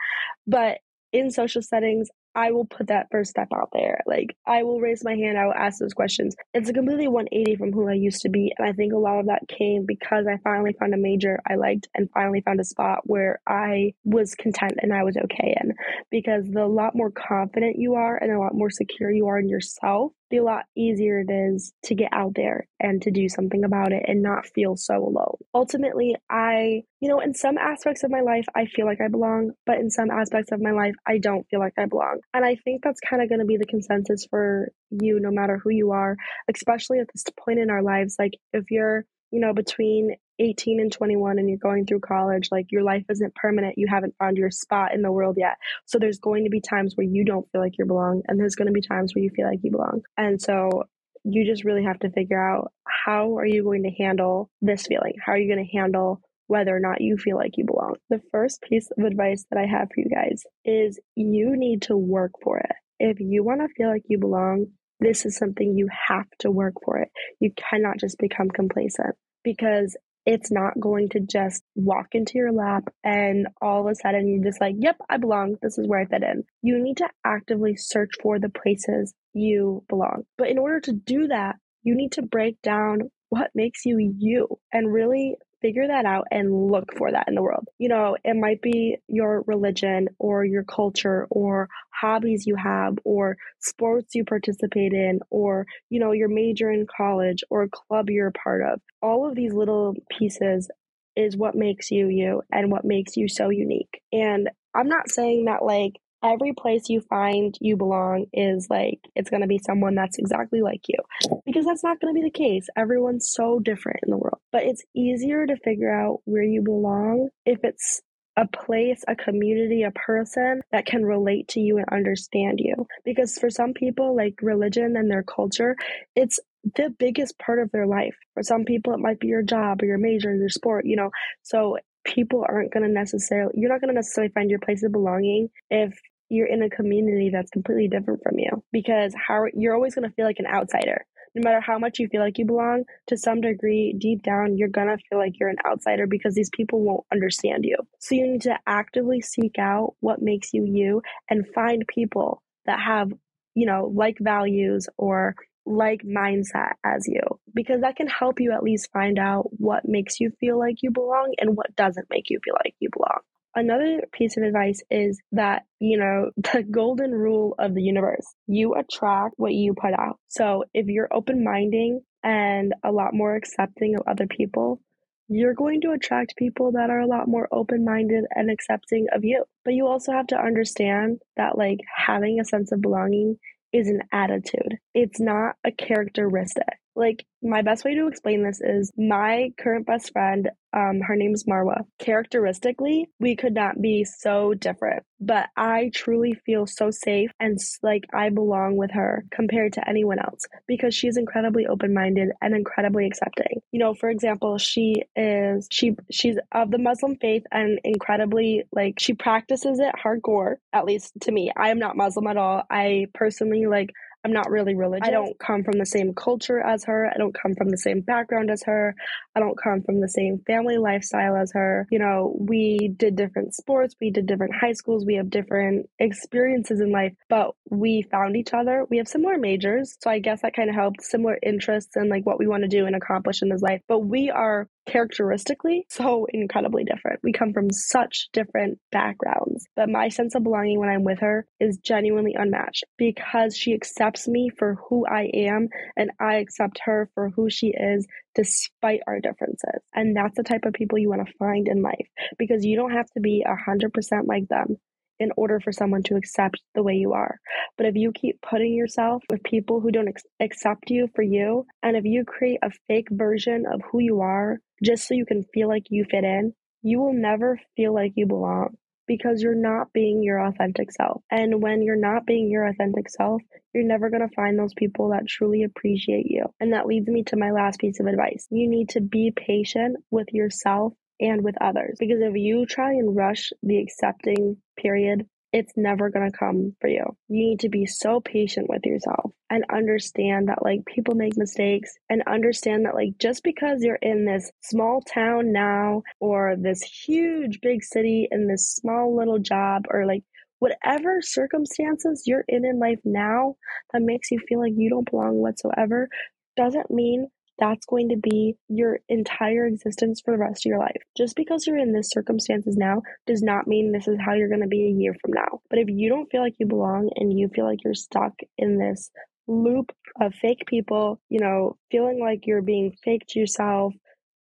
But 0.46 0.78
in 1.12 1.32
social 1.32 1.64
settings, 1.64 2.10
I 2.36 2.52
will 2.52 2.66
put 2.66 2.88
that 2.88 3.10
first 3.12 3.32
step 3.32 3.50
out 3.54 3.70
there. 3.74 4.02
Like, 4.06 4.36
I 4.46 4.64
will 4.64 4.80
raise 4.80 5.04
my 5.04 5.16
hand, 5.16 5.38
I 5.38 5.46
will 5.46 5.54
ask 5.54 5.80
those 5.80 5.94
questions. 5.94 6.36
It's 6.54 6.70
a 6.70 6.74
completely 6.74 7.08
180 7.08 7.56
from 7.58 7.72
who 7.72 7.88
I 7.88 7.94
used 7.94 8.22
to 8.22 8.30
be. 8.30 8.54
And 8.58 8.68
I 8.68 8.74
think 8.74 8.94
a 8.94 8.98
lot 8.98 9.20
of 9.20 9.28
that 9.28 9.48
came 9.48 9.86
because 9.86 10.26
I 10.28 10.38
finally 10.44 10.74
found 10.74 10.94
a 10.94 10.98
major 10.98 11.40
I 11.48 11.56
liked 11.56 11.88
and 11.96 12.10
finally 12.12 12.42
found 12.42 12.60
a 12.60 12.66
spot 12.66 13.02
where 13.04 13.40
I 13.48 13.94
was 14.04 14.36
content 14.36 14.74
and 14.82 14.94
I 14.94 15.04
was 15.04 15.18
okay 15.18 15.56
in. 15.62 15.74
Because 16.10 16.46
the 16.50 16.66
lot 16.66 16.96
more 16.96 17.12
confident 17.12 17.78
you 17.78 17.96
are 17.96 18.18
and 18.18 18.32
a 18.32 18.40
lot 18.40 18.56
more 18.56 18.70
secure 18.70 19.12
you 19.12 19.28
are 19.28 19.40
in 19.40 19.50
yourself, 19.50 20.14
the 20.34 20.44
lot 20.44 20.66
easier 20.76 21.20
it 21.20 21.32
is 21.32 21.74
to 21.84 21.94
get 21.94 22.10
out 22.12 22.34
there 22.36 22.68
and 22.80 23.04
to 23.04 23.12
do 23.12 23.30
something 23.30 23.64
about 23.64 23.92
it 23.92 24.04
and 24.08 24.24
not 24.24 24.48
feel 24.48 24.76
so 24.76 24.96
alone. 24.96 25.38
Ultimately, 25.54 26.16
I, 26.28 26.82
you 27.00 27.08
know, 27.08 27.20
in 27.20 27.36
some 27.36 27.60
aspects 27.60 28.04
of 28.04 28.10
my 28.10 28.22
life, 28.22 28.46
I 28.56 28.66
feel 28.66 28.88
like 28.88 29.00
I 29.00 29.10
belong, 29.10 29.52
but 29.68 29.78
in 29.78 29.92
some 29.92 30.10
aspects 30.10 30.52
of 30.52 30.60
my 30.60 30.72
life, 30.72 30.96
I 31.08 31.20
don't 31.20 31.48
feel 31.50 31.60
like 31.60 31.74
I 31.78 31.86
belong. 31.86 32.22
And 32.34 32.44
I 32.44 32.56
think 32.56 32.82
that's 32.84 33.00
kind 33.08 33.22
of 33.22 33.30
going 33.30 33.42
to 33.42 33.46
be 33.46 33.58
the 33.58 33.68
consensus 33.68 34.26
for 34.28 34.72
you, 34.90 35.20
no 35.20 35.30
matter 35.30 35.60
who 35.64 35.70
you 35.70 35.92
are, 35.92 36.18
especially 36.54 36.98
at 37.00 37.08
this 37.14 37.26
point 37.40 37.60
in 37.60 37.70
our 37.70 37.84
lives. 37.84 38.16
Like, 38.18 38.34
if 38.54 38.72
you're, 38.72 39.06
you 39.30 39.40
know, 39.40 39.54
between 39.54 40.16
18 40.40 40.80
and 40.80 40.92
21 40.92 41.40
and 41.40 41.50
you're 41.50 41.58
going 41.58 41.86
through 41.86 42.00
college, 42.00 42.50
like 42.52 42.72
your 42.72 42.84
life 42.84 43.06
isn't 43.10 43.36
permanent. 43.36 43.78
You 43.78 43.88
haven't 43.90 44.16
found 44.18 44.38
your 44.38 44.52
spot 44.52 44.94
in 44.94 45.02
the 45.02 45.12
world 45.12 45.38
yet. 45.38 45.56
So 45.86 46.00
there's 46.00 46.20
going 46.20 46.44
to 46.46 46.50
be 46.50 46.62
times 46.62 46.96
where 46.96 47.08
you 47.08 47.24
don't 47.26 47.50
feel 47.52 47.62
like 47.62 47.78
you 47.78 47.86
belong, 47.86 48.24
and 48.28 48.40
there's 48.40 48.56
going 48.56 48.68
to 48.68 48.74
be 48.74 48.82
times 48.82 49.14
where 49.14 49.24
you 49.24 49.30
feel 49.36 49.48
like 49.48 49.60
you 49.64 49.72
belong. 49.72 50.02
And 50.18 50.42
so 50.42 50.84
you 51.24 51.46
just 51.46 51.64
really 51.64 51.84
have 51.84 52.00
to 52.00 52.10
figure 52.10 52.42
out 52.42 52.72
how 52.86 53.38
are 53.38 53.46
you 53.46 53.64
going 53.64 53.84
to 53.84 54.04
handle 54.04 54.50
this 54.62 54.88
feeling? 54.88 55.14
How 55.26 55.34
are 55.34 55.38
you 55.38 55.54
going 55.54 55.66
to 55.66 55.78
handle 55.78 56.22
whether 56.48 56.76
or 56.76 56.80
not 56.80 57.02
you 57.02 57.18
feel 57.18 57.38
like 57.38 57.58
you 57.58 57.66
belong? 57.66 57.96
The 58.10 58.22
first 58.32 58.62
piece 58.62 58.90
of 58.98 59.06
advice 59.06 59.46
that 59.50 59.60
I 59.60 59.66
have 59.66 59.88
for 59.88 59.96
you 59.98 60.10
guys 60.10 60.44
is 60.66 61.00
you 61.16 61.56
need 61.56 61.84
to 61.84 61.96
work 61.96 62.32
for 62.44 62.58
it. 62.60 62.76
If 63.00 63.20
you 63.20 63.44
want 63.44 63.62
to 63.62 63.74
feel 63.76 63.90
like 63.90 64.04
you 64.08 64.20
belong, 64.20 64.68
this 65.00 65.26
is 65.26 65.38
something 65.38 65.78
you 65.78 65.88
have 66.08 66.28
to 66.40 66.52
work 66.52 66.76
for 66.84 66.98
it. 66.98 67.10
You 67.40 67.52
cannot 67.56 68.00
just 68.00 68.18
become 68.18 68.50
complacent 68.50 69.16
because 69.44 69.98
it's 70.26 70.52
not 70.52 70.80
going 70.80 71.10
to 71.10 71.20
just 71.20 71.64
walk 71.76 72.08
into 72.14 72.38
your 72.38 72.52
lap 72.52 72.84
and 73.04 73.48
all 73.62 73.82
of 73.82 73.92
a 73.92 73.96
sudden 73.96 74.28
you're 74.28 74.44
just 74.44 74.62
like, 74.62 74.76
yep, 74.78 74.98
I 75.10 75.18
belong. 75.18 75.58
This 75.62 75.78
is 75.78 75.88
where 75.88 76.00
I 76.00 76.06
fit 76.06 76.24
in. 76.24 76.44
You 76.62 76.82
need 76.82 76.98
to 76.98 77.10
actively 77.26 77.76
search 77.76 78.12
for 78.22 78.40
the 78.40 78.50
places 78.50 79.14
you 79.34 79.84
belong. 79.90 80.24
But 80.38 80.50
in 80.50 80.58
order 80.58 80.80
to 80.82 80.94
do 80.94 81.28
that, 81.28 81.56
you 81.84 81.96
need 81.96 82.14
to 82.14 82.22
break 82.22 82.62
down 82.62 83.12
what 83.30 83.52
makes 83.56 83.86
you 83.86 83.98
you 84.18 84.48
and 84.72 84.94
really 84.94 85.36
figure 85.64 85.88
that 85.88 86.06
out 86.06 86.28
and 86.30 86.70
look 86.72 86.96
for 86.98 87.12
that 87.12 87.28
in 87.28 87.36
the 87.36 87.42
world. 87.42 87.68
You 87.80 87.90
know, 87.90 88.18
it 88.24 88.36
might 88.36 88.62
be 88.62 88.98
your 89.08 89.44
religion 89.48 90.10
or 90.20 90.46
your 90.46 90.64
culture 90.64 91.26
or 91.32 91.70
hobbies 91.90 92.46
you 92.46 92.56
have 92.56 92.98
or 93.06 93.38
sports 93.60 94.14
you 94.14 94.26
participate 94.26 94.94
in 94.94 95.22
or, 95.32 95.66
you 95.90 96.00
know, 96.00 96.12
your 96.12 96.28
major 96.28 96.70
in 96.70 96.86
college 96.86 97.44
or 97.50 97.64
a 97.64 97.70
club 97.70 98.10
you're 98.10 98.28
a 98.28 98.32
part 98.34 98.62
of. 98.62 98.82
All 99.02 99.28
of 99.28 99.36
these 99.36 99.54
little 99.54 99.96
pieces 100.12 100.70
is 101.16 101.38
what 101.38 101.56
makes 101.56 101.92
you 101.92 102.08
you 102.10 102.42
and 102.52 102.72
what 102.72 102.84
makes 102.84 103.16
you 103.16 103.30
so 103.30 103.50
unique. 103.50 104.02
And 104.12 104.50
I'm 104.76 104.90
not 104.90 105.10
saying 105.10 105.46
that 105.46 105.64
like 105.64 105.94
every 106.24 106.54
place 106.54 106.90
you 106.90 107.02
find 107.02 107.58
you 107.60 107.76
belong 107.76 108.26
is 108.34 108.68
like 108.70 109.00
it's 109.16 109.30
going 109.30 109.42
to 109.42 109.48
be 109.48 109.60
someone 109.60 109.96
that's 109.96 110.18
exactly 110.18 110.62
like 110.62 110.82
you 110.88 110.98
because 111.46 111.66
that's 111.66 111.84
not 111.84 112.00
going 112.00 112.14
to 112.14 112.20
be 112.20 112.26
the 112.26 112.32
case 112.32 112.68
everyone's 112.76 113.30
so 113.30 113.60
different 113.60 114.00
in 114.04 114.12
the 114.12 114.18
world 114.18 114.40
but 114.52 114.64
it's 114.64 114.84
easier 114.96 115.46
to 115.46 115.58
figure 115.58 115.94
out 115.94 116.20
where 116.26 116.44
you 116.44 116.62
belong 116.62 117.30
if 117.46 117.60
it's 117.64 118.02
a 118.36 118.48
place, 118.48 119.04
a 119.08 119.16
community, 119.16 119.84
a 119.84 119.92
person 119.92 120.62
that 120.72 120.86
can 120.86 121.06
relate 121.06 121.48
to 121.50 121.60
you 121.60 121.78
and 121.78 121.86
understand 121.92 122.60
you. 122.60 122.88
Because 123.06 123.38
for 123.38 123.50
some 123.50 123.74
people, 123.74 124.16
like 124.16 124.40
religion 124.42 124.96
and 124.98 125.10
their 125.10 125.24
culture, 125.24 125.76
it's 126.16 126.40
the 126.76 126.90
biggest 126.98 127.38
part 127.38 127.60
of 127.60 127.72
their 127.72 127.86
life. 127.86 128.16
For 128.34 128.44
some 128.44 128.66
people, 128.66 128.94
it 128.94 129.00
might 129.00 129.20
be 129.20 129.28
your 129.28 129.44
job 129.44 129.82
or 129.82 129.86
your 129.86 129.98
major, 129.98 130.32
or 130.32 130.36
your 130.36 130.50
sport, 130.50 130.86
you 130.86 130.96
know. 130.96 131.12
So 131.44 131.78
people 132.06 132.46
aren't 132.48 132.74
going 132.74 132.86
to 132.86 132.92
necessarily, 132.92 133.54
you're 133.56 133.70
not 133.70 133.82
going 133.82 133.90
to 133.90 133.96
necessarily 133.96 134.32
find 134.34 134.50
your 134.50 134.60
place 134.60 134.84
of 134.84 134.92
belonging 134.92 135.50
if 135.70 135.98
you're 136.30 136.48
in 136.48 136.64
a 136.64 136.70
community 136.70 137.30
that's 137.32 137.52
completely 137.52 137.88
different 137.88 138.22
from 138.24 138.38
you 138.38 138.64
because 138.72 139.14
how 139.16 139.46
you're 139.54 139.76
always 139.76 139.96
going 139.96 140.08
to 140.08 140.16
feel 140.16 140.26
like 140.26 140.40
an 140.40 140.48
outsider 140.48 141.06
no 141.36 141.42
matter 141.44 141.62
how 141.62 141.80
much 141.80 142.00
you 142.00 142.08
feel 142.08 142.22
like 142.22 142.38
you 142.38 142.46
belong 142.46 142.84
to 143.08 143.18
some 143.18 143.42
degree 143.42 143.96
deep 143.98 144.24
down 144.24 144.58
you're 144.58 144.68
going 144.68 144.88
to 144.88 144.98
feel 145.10 145.18
like 145.18 145.34
you're 145.40 145.50
an 145.50 145.58
outsider 145.66 146.08
because 146.08 146.36
these 146.36 146.50
people 146.52 146.82
won't 146.82 147.06
understand 147.12 147.64
you 147.64 147.78
so 148.00 148.16
you 148.16 148.28
need 148.28 148.42
to 148.42 148.58
actively 148.68 149.22
seek 149.22 149.58
out 149.60 149.96
what 150.00 150.22
makes 150.22 150.54
you 150.54 150.66
you 150.66 151.02
and 151.30 151.48
find 151.54 151.84
people 151.88 152.42
that 152.66 152.80
have 152.80 153.12
you 153.56 153.66
know 153.66 153.92
like 153.94 154.18
values 154.20 154.88
or 154.98 155.36
like 155.66 156.02
mindset 156.04 156.74
as 156.84 157.08
you 157.08 157.22
because 157.54 157.82
that 157.82 157.96
can 157.96 158.08
help 158.08 158.40
you 158.40 158.52
at 158.52 158.64
least 158.64 158.90
find 158.92 159.18
out 159.18 159.46
what 159.58 159.88
makes 159.88 160.20
you 160.20 160.30
feel 160.40 160.60
like 160.60 160.78
you 160.82 160.92
belong 160.92 161.34
and 161.40 161.56
what 161.56 161.76
doesn't 161.76 162.08
make 162.10 162.30
you 162.30 162.40
feel 162.44 162.56
like 162.66 162.76
you 162.80 162.90
belong. 162.92 163.20
Another 163.56 164.02
piece 164.12 164.36
of 164.38 164.44
advice 164.44 164.82
is 164.90 165.22
that, 165.32 165.64
you 165.80 165.98
know, 165.98 166.32
the 166.38 166.64
golden 166.64 167.12
rule 167.12 167.56
of 167.60 167.74
the 167.74 167.82
universe 167.82 168.26
you 168.48 168.74
attract 168.76 169.36
what 169.38 169.54
you 169.54 169.74
put 169.74 169.94
out. 169.94 170.20
So 170.28 170.66
if 170.74 170.88
you're 170.88 171.14
open 171.14 171.44
minding 171.44 172.02
and 172.24 172.74
a 172.84 172.92
lot 172.92 173.14
more 173.14 173.36
accepting 173.36 173.96
of 173.96 174.08
other 174.08 174.28
people, 174.28 174.82
you're 175.28 175.54
going 175.54 175.82
to 175.82 175.92
attract 175.92 176.36
people 176.38 176.74
that 176.74 176.90
are 176.90 177.00
a 177.00 177.08
lot 177.08 177.28
more 177.28 177.48
open 177.52 177.86
minded 177.86 178.26
and 178.32 178.52
accepting 178.52 179.08
of 179.16 179.24
you. 179.24 179.46
But 179.64 179.74
you 179.74 179.88
also 179.88 180.12
have 180.12 180.28
to 180.28 180.38
understand 180.40 181.20
that, 181.38 181.58
like, 181.58 181.80
having 181.96 182.40
a 182.40 182.46
sense 182.46 182.72
of 182.72 182.82
belonging 182.82 183.38
is 183.72 183.88
an 183.88 184.02
attitude, 184.12 184.78
it's 184.94 185.20
not 185.20 185.56
a 185.66 185.72
characteristic. 185.72 186.78
Like, 186.96 187.26
my 187.42 187.62
best 187.62 187.84
way 187.84 187.96
to 187.96 188.08
explain 188.08 188.44
this 188.44 188.62
is 188.62 188.92
my 188.98 189.52
current 189.58 189.86
best 189.86 190.12
friend, 190.12 190.50
um, 190.74 191.02
her 191.02 191.16
name 191.16 191.34
is 191.34 191.44
Marwa. 191.44 191.86
Characteristically, 192.00 193.08
we 193.20 193.36
could 193.36 193.54
not 193.54 193.82
be 193.82 194.06
so 194.06 194.54
different, 194.54 195.04
but 195.20 195.50
I 195.56 195.92
truly 195.94 196.34
feel 196.46 196.66
so 196.66 196.90
safe 196.90 197.32
and 197.40 197.60
like 197.84 198.06
I 198.14 198.30
belong 198.30 198.76
with 198.78 198.92
her 198.92 199.26
compared 199.32 199.74
to 199.74 199.88
anyone 199.88 200.20
else 200.20 200.46
because 200.68 200.96
she's 200.96 201.18
incredibly 201.18 201.68
open-minded 201.68 202.30
and 202.42 202.56
incredibly 202.56 203.06
accepting. 203.06 203.62
You 203.72 203.80
know, 203.80 203.94
for 203.94 204.10
example, 204.10 204.58
she 204.58 205.04
is 205.16 205.68
she 205.70 205.96
she's 206.12 206.38
of 206.52 206.72
the 206.72 206.80
Muslim 206.80 207.18
faith 207.18 207.44
and 207.52 207.80
incredibly 207.84 208.64
like 208.72 208.96
she 209.00 209.14
practices 209.14 209.80
it 209.80 209.94
hardcore, 210.04 210.56
at 210.72 210.86
least 210.86 211.14
to 211.22 211.32
me. 211.32 211.52
I 211.56 211.70
am 211.70 211.80
not 211.80 211.98
Muslim 211.98 212.28
at 212.28 212.38
all. 212.38 212.64
I 212.70 213.08
personally 213.14 213.68
like 213.68 213.92
I'm 214.24 214.32
not 214.32 214.50
really 214.50 214.76
religious. 214.76 215.08
I 215.08 215.12
don't 215.12 215.38
come 215.38 215.64
from 215.64 215.78
the 215.78 215.86
same 215.86 216.14
culture 216.14 216.60
as 216.60 216.86
her. 216.86 217.12
I 217.14 217.18
don't 217.18 217.34
come 217.34 217.56
from 217.56 217.70
the 217.70 217.78
same 217.78 218.02
background 218.02 218.50
as 218.50 218.64
her. 218.64 218.96
I 219.36 219.40
don't 219.40 219.58
come 219.62 219.82
from 219.82 220.00
the 220.00 220.08
same 220.08 220.40
family 220.48 220.78
lifestyle 220.78 221.36
as 221.36 221.52
her. 221.54 221.88
You 221.92 222.00
know, 222.00 222.36
we 222.40 222.94
did 222.96 223.16
different 223.16 223.54
sports, 223.54 223.96
we 224.00 224.12
did 224.12 224.26
different 224.26 224.56
high 224.56 224.74
schools, 224.74 225.06
we 225.06 225.16
have 225.16 225.30
different 225.30 225.90
experiences 226.00 226.80
in 226.80 226.92
life, 226.92 227.14
but 227.30 227.52
we 227.70 228.04
found 228.04 228.38
each 228.38 228.54
other. 228.54 228.86
We 228.90 228.98
have 228.98 229.08
similar 229.08 229.38
majors. 229.38 229.98
So 230.02 230.10
I 230.10 230.20
guess 230.20 230.42
that 230.42 230.56
kind 230.56 230.70
of 230.70 230.76
helped, 230.76 231.02
similar 231.02 231.38
interests 231.44 231.96
and 231.96 232.10
like 232.10 232.26
what 232.26 232.40
we 232.40 232.48
want 232.48 232.64
to 232.64 232.70
do 232.70 232.86
and 232.86 232.96
accomplish 232.96 233.42
in 233.42 233.50
this 233.50 233.62
life. 233.62 233.82
But 233.88 234.00
we 234.00 234.30
are 234.30 234.70
characteristically 234.86 235.86
so 235.90 236.28
incredibly 236.32 236.84
different. 236.84 237.20
We 237.24 237.32
come 237.32 237.54
from 237.54 237.72
such 237.72 238.30
different 238.34 238.80
backgrounds. 238.92 239.66
But 239.76 239.90
my 239.90 240.10
sense 240.10 240.36
of 240.36 240.44
belonging 240.44 240.80
when 240.80 240.90
I'm 240.90 241.04
with 241.04 241.20
her 241.20 241.46
is 241.60 241.78
genuinely 241.78 242.36
unmatched 242.38 242.84
because 242.98 243.56
she 243.56 243.74
accepts 243.74 244.28
me 244.28 244.50
for 244.58 244.78
who 244.90 245.06
I 245.06 245.30
am 245.34 245.70
and 245.96 246.12
I 246.20 246.36
accept 246.36 246.80
her 246.86 247.10
for 247.14 247.30
who 247.30 247.50
she 247.50 247.68
is 247.68 248.08
despite 248.36 249.02
our 249.08 249.20
differences. 249.20 249.82
And 249.94 250.16
that's 250.16 250.36
the 250.36 250.44
type 250.44 250.66
of 250.66 250.74
people 250.74 250.98
you 250.98 251.10
want 251.10 251.26
to 251.26 251.34
find 251.38 251.68
in 251.68 251.82
life 251.82 252.08
because 252.38 252.66
you 252.66 252.76
don't 252.76 252.92
have 252.92 253.10
to 253.12 253.20
be 253.20 253.46
100% 253.48 253.92
like 254.28 254.48
them 254.48 254.78
in 255.24 255.32
order 255.36 255.60
for 255.60 255.72
someone 255.72 256.04
to 256.04 256.16
accept 256.16 256.62
the 256.76 256.84
way 256.84 256.94
you 256.94 257.14
are. 257.14 257.40
But 257.78 257.88
if 257.88 257.96
you 257.96 258.12
keep 258.12 258.42
putting 258.42 258.76
yourself 258.76 259.24
with 259.30 259.42
people 259.44 259.80
who 259.80 259.92
don't 259.92 260.10
ex- 260.10 260.24
accept 260.40 260.92
you 260.92 261.10
for 261.16 261.24
you, 261.24 261.66
and 261.82 261.98
if 261.98 262.06
you 262.06 262.24
create 262.26 262.60
a 262.62 262.70
fake 262.88 263.08
version 263.10 263.66
of 263.66 263.82
who 263.92 264.00
you 264.00 264.22
are 264.22 264.60
just 264.84 265.08
so 265.08 265.16
you 265.16 265.26
can 265.26 265.44
feel 265.54 265.68
like 265.68 265.88
you 265.90 266.06
fit 266.10 266.24
in, 266.24 266.54
you 266.84 267.00
will 267.00 267.14
never 267.14 267.60
feel 267.76 267.94
like 267.94 268.12
you 268.16 268.28
belong 268.28 268.76
because 269.08 269.42
you're 269.42 269.56
not 269.56 269.92
being 269.94 270.24
your 270.24 270.40
authentic 270.40 270.92
self. 270.92 271.22
And 271.30 271.62
when 271.62 271.82
you're 271.82 271.96
not 271.96 272.26
being 272.26 272.50
your 272.50 272.68
authentic 272.68 273.10
self, 273.10 273.42
you're 273.74 273.84
never 273.84 274.10
going 274.10 274.28
to 274.28 274.36
find 274.36 274.58
those 274.58 274.74
people 274.74 275.10
that 275.10 275.28
truly 275.28 275.64
appreciate 275.64 276.26
you. 276.28 276.46
And 276.60 276.74
that 276.74 276.86
leads 276.86 277.08
me 277.08 277.24
to 277.24 277.38
my 277.38 277.52
last 277.52 277.80
piece 277.80 278.00
of 278.00 278.06
advice. 278.06 278.48
You 278.50 278.70
need 278.70 278.90
to 278.90 279.02
be 279.02 279.34
patient 279.36 279.98
with 280.12 280.28
yourself 280.32 280.94
and 281.20 281.44
with 281.44 281.56
others. 281.62 281.98
Because 282.00 282.22
if 282.22 282.36
you 282.36 282.66
try 282.66 282.92
and 282.92 283.16
rush 283.16 283.52
the 283.62 283.80
accepting 283.80 284.58
period, 284.78 285.28
it's 285.54 285.74
never 285.78 286.10
going 286.10 286.30
to 286.30 286.38
come 286.38 286.76
for 286.82 286.88
you. 286.88 287.06
You 287.30 287.50
need 287.50 287.60
to 287.60 287.70
be 287.70 287.86
so 287.86 288.20
patient 288.20 288.68
with 288.70 288.86
yourself 288.86 289.32
and 289.52 289.64
understand 289.72 290.50
that 290.50 290.64
like 290.64 290.84
people 290.86 291.14
make 291.14 291.38
mistakes 291.38 291.94
and 292.10 292.24
understand 292.26 292.86
that 292.86 292.96
like 292.96 293.20
just 293.20 293.44
because 293.44 293.84
you're 293.84 294.00
in 294.02 294.26
this 294.26 294.52
small 294.62 295.02
town 295.02 295.54
now 295.54 296.02
or 296.20 296.56
this 296.58 296.82
huge 296.82 297.62
big 297.62 297.84
city 297.84 298.28
in 298.32 298.48
this 298.48 298.68
small 298.68 299.16
little 299.16 299.38
job 299.38 299.86
or 299.92 300.08
like 300.08 300.24
whatever 300.58 301.22
circumstances 301.22 302.24
you're 302.26 302.46
in 302.48 302.66
in 302.66 302.80
life 302.80 303.00
now 303.06 303.56
that 303.92 304.02
makes 304.02 304.32
you 304.32 304.40
feel 304.48 304.60
like 304.60 304.74
you 304.76 304.90
don't 304.90 305.10
belong 305.12 305.36
whatsoever 305.36 306.10
doesn't 306.56 306.90
mean 306.90 307.28
that's 307.60 307.86
going 307.86 308.10
to 308.10 308.18
be 308.18 308.56
your 308.68 309.00
entire 309.10 309.66
existence 309.66 310.22
for 310.24 310.32
the 310.32 310.38
rest 310.38 310.66
of 310.66 310.70
your 310.70 310.80
life. 310.80 311.02
Just 311.18 311.36
because 311.36 311.66
you're 311.66 311.78
in 311.78 311.94
this 311.94 312.10
circumstances 312.10 312.76
now 312.78 313.02
does 313.28 313.42
not 313.42 313.68
mean 313.68 313.92
this 313.92 314.08
is 314.08 314.18
how 314.20 314.34
you're 314.34 314.50
going 314.50 314.62
to 314.62 314.68
be 314.68 314.86
a 314.86 315.00
year 315.00 315.16
from 315.22 315.34
now. 315.34 315.62
But 315.70 315.80
if 315.80 315.88
you 315.90 316.10
don't 316.10 316.30
feel 316.32 316.42
like 316.42 316.56
you 316.60 316.66
belong 316.66 317.10
and 317.16 317.38
you 317.38 317.50
feel 317.50 317.66
like 317.66 317.84
you're 317.84 317.94
stuck 317.94 318.34
in 318.58 318.78
this 318.78 319.12
loop 319.48 319.92
of 320.20 320.34
fake 320.36 320.64
people, 320.68 321.20
you 321.30 321.40
know, 321.40 321.78
feeling 321.92 322.20
like 322.20 322.48
you're 322.48 322.62
being 322.62 322.96
fake 323.04 323.24
to 323.30 323.40
yourself 323.40 323.94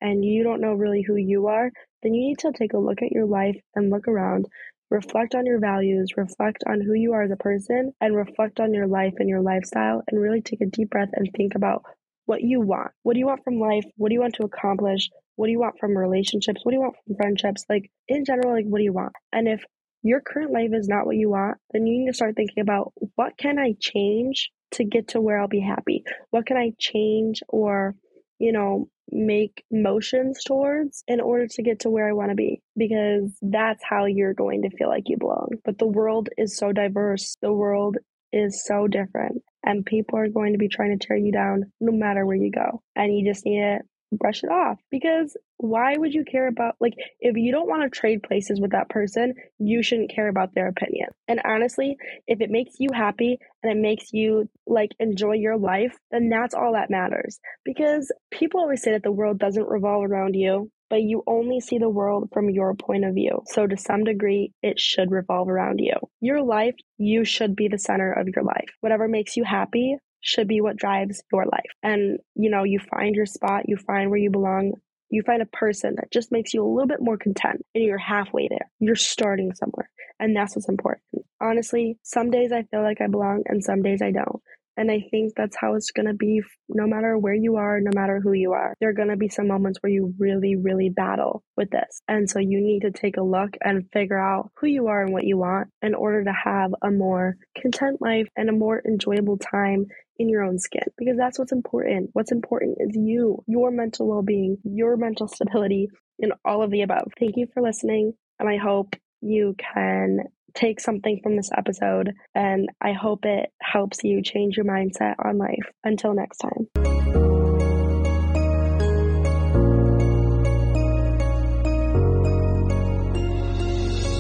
and 0.02 0.24
you 0.24 0.44
don't 0.44 0.62
know 0.62 0.74
really 0.74 1.02
who 1.02 1.16
you 1.16 1.48
are, 1.48 1.72
then 2.04 2.14
you 2.14 2.30
need 2.30 2.40
to 2.40 2.52
take 2.52 2.74
a 2.74 2.78
look 2.78 3.02
at 3.02 3.12
your 3.12 3.26
life 3.26 3.60
and 3.76 3.90
look 3.90 4.08
around 4.08 4.48
reflect 4.90 5.36
on 5.36 5.46
your 5.46 5.60
values, 5.60 6.18
reflect 6.18 6.64
on 6.68 6.82
who 6.82 6.94
you 6.94 7.14
are 7.14 7.24
as 7.24 7.32
a 7.32 7.36
person, 7.36 7.94
and 8.02 8.16
reflect 8.16 8.60
on 8.60 8.74
your 8.74 8.88
life 8.88 9.14
and 9.18 9.30
your 9.30 9.42
lifestyle, 9.42 10.04
and 10.08 10.22
really 10.22 10.42
take 10.42 10.62
a 10.62 10.66
deep 10.66 10.90
breath 10.90 11.10
and 11.14 11.30
think 11.36 11.56
about 11.56 11.84
what 12.30 12.44
you 12.44 12.62
want. 12.62 12.92
What 13.02 13.14
do 13.14 13.20
you 13.20 13.26
want 13.26 13.44
from 13.44 13.60
life? 13.60 13.86
What 13.98 14.10
do 14.10 14.14
you 14.14 14.22
want 14.22 14.36
to 14.36 14.44
accomplish? 14.44 15.10
What 15.36 15.48
do 15.48 15.52
you 15.52 15.60
want 15.60 15.80
from 15.80 15.98
relationships? 15.98 16.62
What 16.64 16.72
do 16.72 16.76
you 16.76 16.82
want 16.82 16.96
from 17.04 17.16
friendships? 17.16 17.66
Like 17.68 17.90
in 18.08 18.24
general, 18.24 18.54
like 18.54 18.66
what 18.66 18.78
do 18.78 18.84
you 18.84 18.94
want? 18.94 19.14
And 19.34 19.48
if 19.48 19.64
your 20.04 20.22
current 20.22 20.52
life 20.52 20.70
is 20.72 20.88
not 20.88 21.08
what 21.08 21.16
you 21.16 21.32
want, 21.32 21.58
then 21.72 21.88
you 21.88 22.00
need 22.00 22.08
to 22.08 22.14
start 22.14 22.36
thinking 22.36 22.62
about 22.62 22.94
what 23.16 23.34
can 23.38 23.58
I 23.58 23.74
change 23.80 24.52
to 24.74 24.84
get 24.84 25.10
to 25.10 25.22
where 25.22 25.42
I'll 25.42 25.48
be 25.48 25.60
happy? 25.60 26.04
What 26.30 26.46
can 26.46 26.56
I 26.56 26.72
change 26.78 27.42
or, 27.50 27.96
you 28.38 28.52
know, 28.52 28.90
make 29.12 29.64
motions 29.72 30.44
towards 30.46 31.04
in 31.08 31.20
order 31.20 31.48
to 31.48 31.64
get 31.64 31.80
to 31.80 31.90
where 31.90 32.08
I 32.08 32.14
want 32.14 32.30
to 32.30 32.36
be? 32.36 32.62
Because 32.78 33.36
that's 33.42 33.84
how 33.84 34.06
you're 34.06 34.36
going 34.36 34.62
to 34.62 34.78
feel 34.78 34.88
like 34.88 35.06
you 35.08 35.18
belong. 35.18 35.50
But 35.66 35.80
the 35.80 35.88
world 35.88 36.30
is 36.38 36.56
so 36.56 36.72
diverse. 36.72 37.38
The 37.42 37.52
world 37.52 37.98
is 38.32 38.64
so 38.64 38.86
different 38.86 39.42
and 39.64 39.86
people 39.86 40.18
are 40.18 40.30
going 40.30 40.54
to 40.54 40.60
be 40.60 40.70
trying 40.70 40.98
to 40.98 41.08
tear 41.08 41.18
you 41.18 41.32
down 41.32 41.72
no 41.80 41.92
matter 41.92 42.26
where 42.26 42.36
you 42.36 42.52
go. 42.52 42.82
And 42.96 43.16
you 43.16 43.26
just 43.26 43.46
need 43.46 43.60
to 43.60 43.80
brush 44.12 44.44
it 44.44 44.50
off 44.50 44.80
because 44.90 45.38
why 45.58 45.96
would 45.96 46.14
you 46.14 46.24
care 46.26 46.48
about 46.48 46.76
like 46.80 46.94
if 47.20 47.36
you 47.38 47.52
don't 47.52 47.70
want 47.70 47.84
to 47.84 48.00
trade 48.00 48.24
places 48.24 48.60
with 48.60 48.72
that 48.72 48.90
person 48.90 49.34
you 49.60 49.84
shouldn't 49.84 50.14
care 50.14 50.30
about 50.30 50.54
their 50.56 50.68
opinion. 50.68 51.10
And 51.28 51.40
honestly 51.46 51.96
if 52.26 52.42
it 52.42 52.50
makes 52.50 52.80
you 52.80 52.90
happy 52.92 53.38
and 53.62 53.72
it 53.72 53.80
makes 53.80 54.12
you 54.12 54.50
like 54.66 54.92
enjoy 55.00 55.34
your 55.34 55.58
life 55.58 55.96
then 56.12 56.30
that's 56.30 56.56
all 56.56 56.74
that 56.74 56.90
matters. 56.90 57.40
Because 57.64 58.12
people 58.32 58.62
always 58.62 58.82
say 58.82 58.94
that 58.94 59.04
the 59.04 59.12
world 59.12 59.38
doesn't 59.38 59.70
revolve 59.70 60.06
around 60.06 60.34
you 60.34 60.72
but 60.90 61.02
you 61.02 61.24
only 61.28 61.60
see 61.60 61.78
the 61.78 61.90
world 61.90 62.30
from 62.34 62.50
your 62.50 62.74
point 62.74 63.06
of 63.06 63.14
view. 63.14 63.42
So, 63.48 63.68
to 63.68 63.78
some 63.78 64.04
degree, 64.04 64.54
it 64.62 64.80
should 64.80 65.12
revolve 65.12 65.50
around 65.50 65.80
you. 65.80 65.94
Your 66.20 66.42
life, 66.42 66.76
you 66.98 67.26
should 67.26 67.56
be 67.56 67.68
the 67.68 67.80
center 67.80 68.12
of 68.12 68.28
your 68.36 68.44
life. 68.44 68.70
Whatever 68.82 69.08
makes 69.08 69.38
you 69.38 69.44
happy 69.44 69.98
should 70.22 70.48
be 70.48 70.62
what 70.62 70.78
drives 70.78 71.24
your 71.32 71.46
life. 71.46 71.72
And, 71.84 72.20
you 72.36 72.50
know, 72.50 72.64
you 72.64 72.80
find 72.80 73.16
your 73.16 73.26
spot, 73.26 73.64
you 73.68 73.78
find 73.78 74.10
where 74.10 74.20
you 74.20 74.30
belong. 74.30 74.74
You 75.12 75.24
find 75.24 75.42
a 75.42 75.48
person 75.48 75.96
that 75.96 76.12
just 76.12 76.32
makes 76.32 76.54
you 76.54 76.64
a 76.64 76.70
little 76.70 76.88
bit 76.88 77.02
more 77.02 77.18
content 77.18 77.66
and 77.74 77.84
you're 77.84 77.98
halfway 77.98 78.48
there. 78.48 78.70
You're 78.80 78.96
starting 78.96 79.54
somewhere. 79.56 79.90
And 80.20 80.36
that's 80.36 80.56
what's 80.56 80.70
important. 80.70 81.26
Honestly, 81.42 81.98
some 82.04 82.30
days 82.30 82.52
I 82.52 82.64
feel 82.64 82.84
like 82.84 83.02
I 83.02 83.08
belong 83.08 83.44
and 83.48 83.64
some 83.64 83.82
days 83.82 84.02
I 84.04 84.12
don't. 84.12 84.42
And 84.80 84.90
I 84.90 85.02
think 85.12 85.34
that's 85.36 85.58
how 85.60 85.76
it's 85.76 85.92
going 85.92 86.06
to 86.06 86.14
be 86.14 86.42
no 86.70 86.88
matter 86.88 87.18
where 87.18 87.34
you 87.34 87.58
are, 87.58 87.82
no 87.82 87.92
matter 87.94 88.22
who 88.24 88.32
you 88.32 88.54
are. 88.54 88.74
There 88.80 88.88
are 88.88 88.94
going 88.94 89.10
to 89.10 89.18
be 89.18 89.28
some 89.28 89.50
moments 89.50 89.78
where 89.82 89.92
you 89.92 90.14
really, 90.18 90.56
really 90.56 90.88
battle 90.88 91.44
with 91.58 91.70
this. 91.70 92.02
And 92.08 92.30
so 92.30 92.40
you 92.40 92.62
need 92.62 92.84
to 92.84 92.92
take 92.92 93.18
a 93.18 93.22
look 93.22 93.58
and 93.62 93.90
figure 93.92 94.18
out 94.18 94.52
who 94.56 94.68
you 94.68 94.88
are 94.88 95.04
and 95.04 95.12
what 95.12 95.26
you 95.26 95.38
want 95.38 95.68
in 95.82 95.96
order 95.96 96.24
to 96.24 96.32
have 96.32 96.74
a 96.82 96.92
more 96.92 97.36
content 97.62 98.02
life 98.02 98.30
and 98.38 98.48
a 98.48 98.54
more 98.54 98.82
enjoyable 98.88 99.38
time 99.38 99.88
in 100.18 100.30
your 100.30 100.44
own 100.44 100.58
skin 100.58 100.84
because 100.98 101.18
that's 101.18 101.38
what's 101.38 101.52
important. 101.52 102.12
What's 102.14 102.32
important 102.32 102.78
is 102.80 102.96
you, 102.96 103.44
your 103.48 103.72
mental 103.72 104.08
well 104.08 104.22
being, 104.22 104.60
your 104.64 104.96
mental 104.96 105.28
stability, 105.28 105.90
and 106.20 106.32
all 106.46 106.64
of 106.64 106.72
the 106.72 106.84
above. 106.84 107.12
Thank 107.20 107.36
you 107.36 107.48
for 107.54 107.62
listening. 107.62 108.14
And 108.40 108.48
I 108.48 108.56
hope 108.56 108.96
you 109.20 109.56
can 109.58 110.20
take 110.54 110.80
something 110.80 111.20
from 111.22 111.36
this 111.36 111.50
episode, 111.56 112.14
and 112.36 112.70
I 112.82 112.94
hope 112.94 113.26
it 113.26 113.52
helps 113.62 114.04
you 114.04 114.22
change 114.22 114.58
your 114.58 114.66
mindset 114.66 115.16
on 115.24 115.38
life. 115.38 115.72
Until 115.84 116.14
next 116.14 116.38
time. 116.38 116.68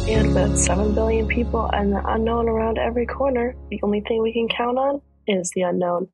And 0.09 0.33
with 0.33 0.57
7 0.57 0.95
billion 0.95 1.27
people 1.27 1.69
and 1.71 1.93
the 1.93 2.01
unknown 2.05 2.49
around 2.49 2.79
every 2.79 3.05
corner, 3.05 3.55
the 3.69 3.79
only 3.83 4.01
thing 4.01 4.21
we 4.21 4.33
can 4.33 4.47
count 4.47 4.77
on 4.77 5.01
is 5.27 5.51
the 5.55 5.61
unknown. 5.61 6.09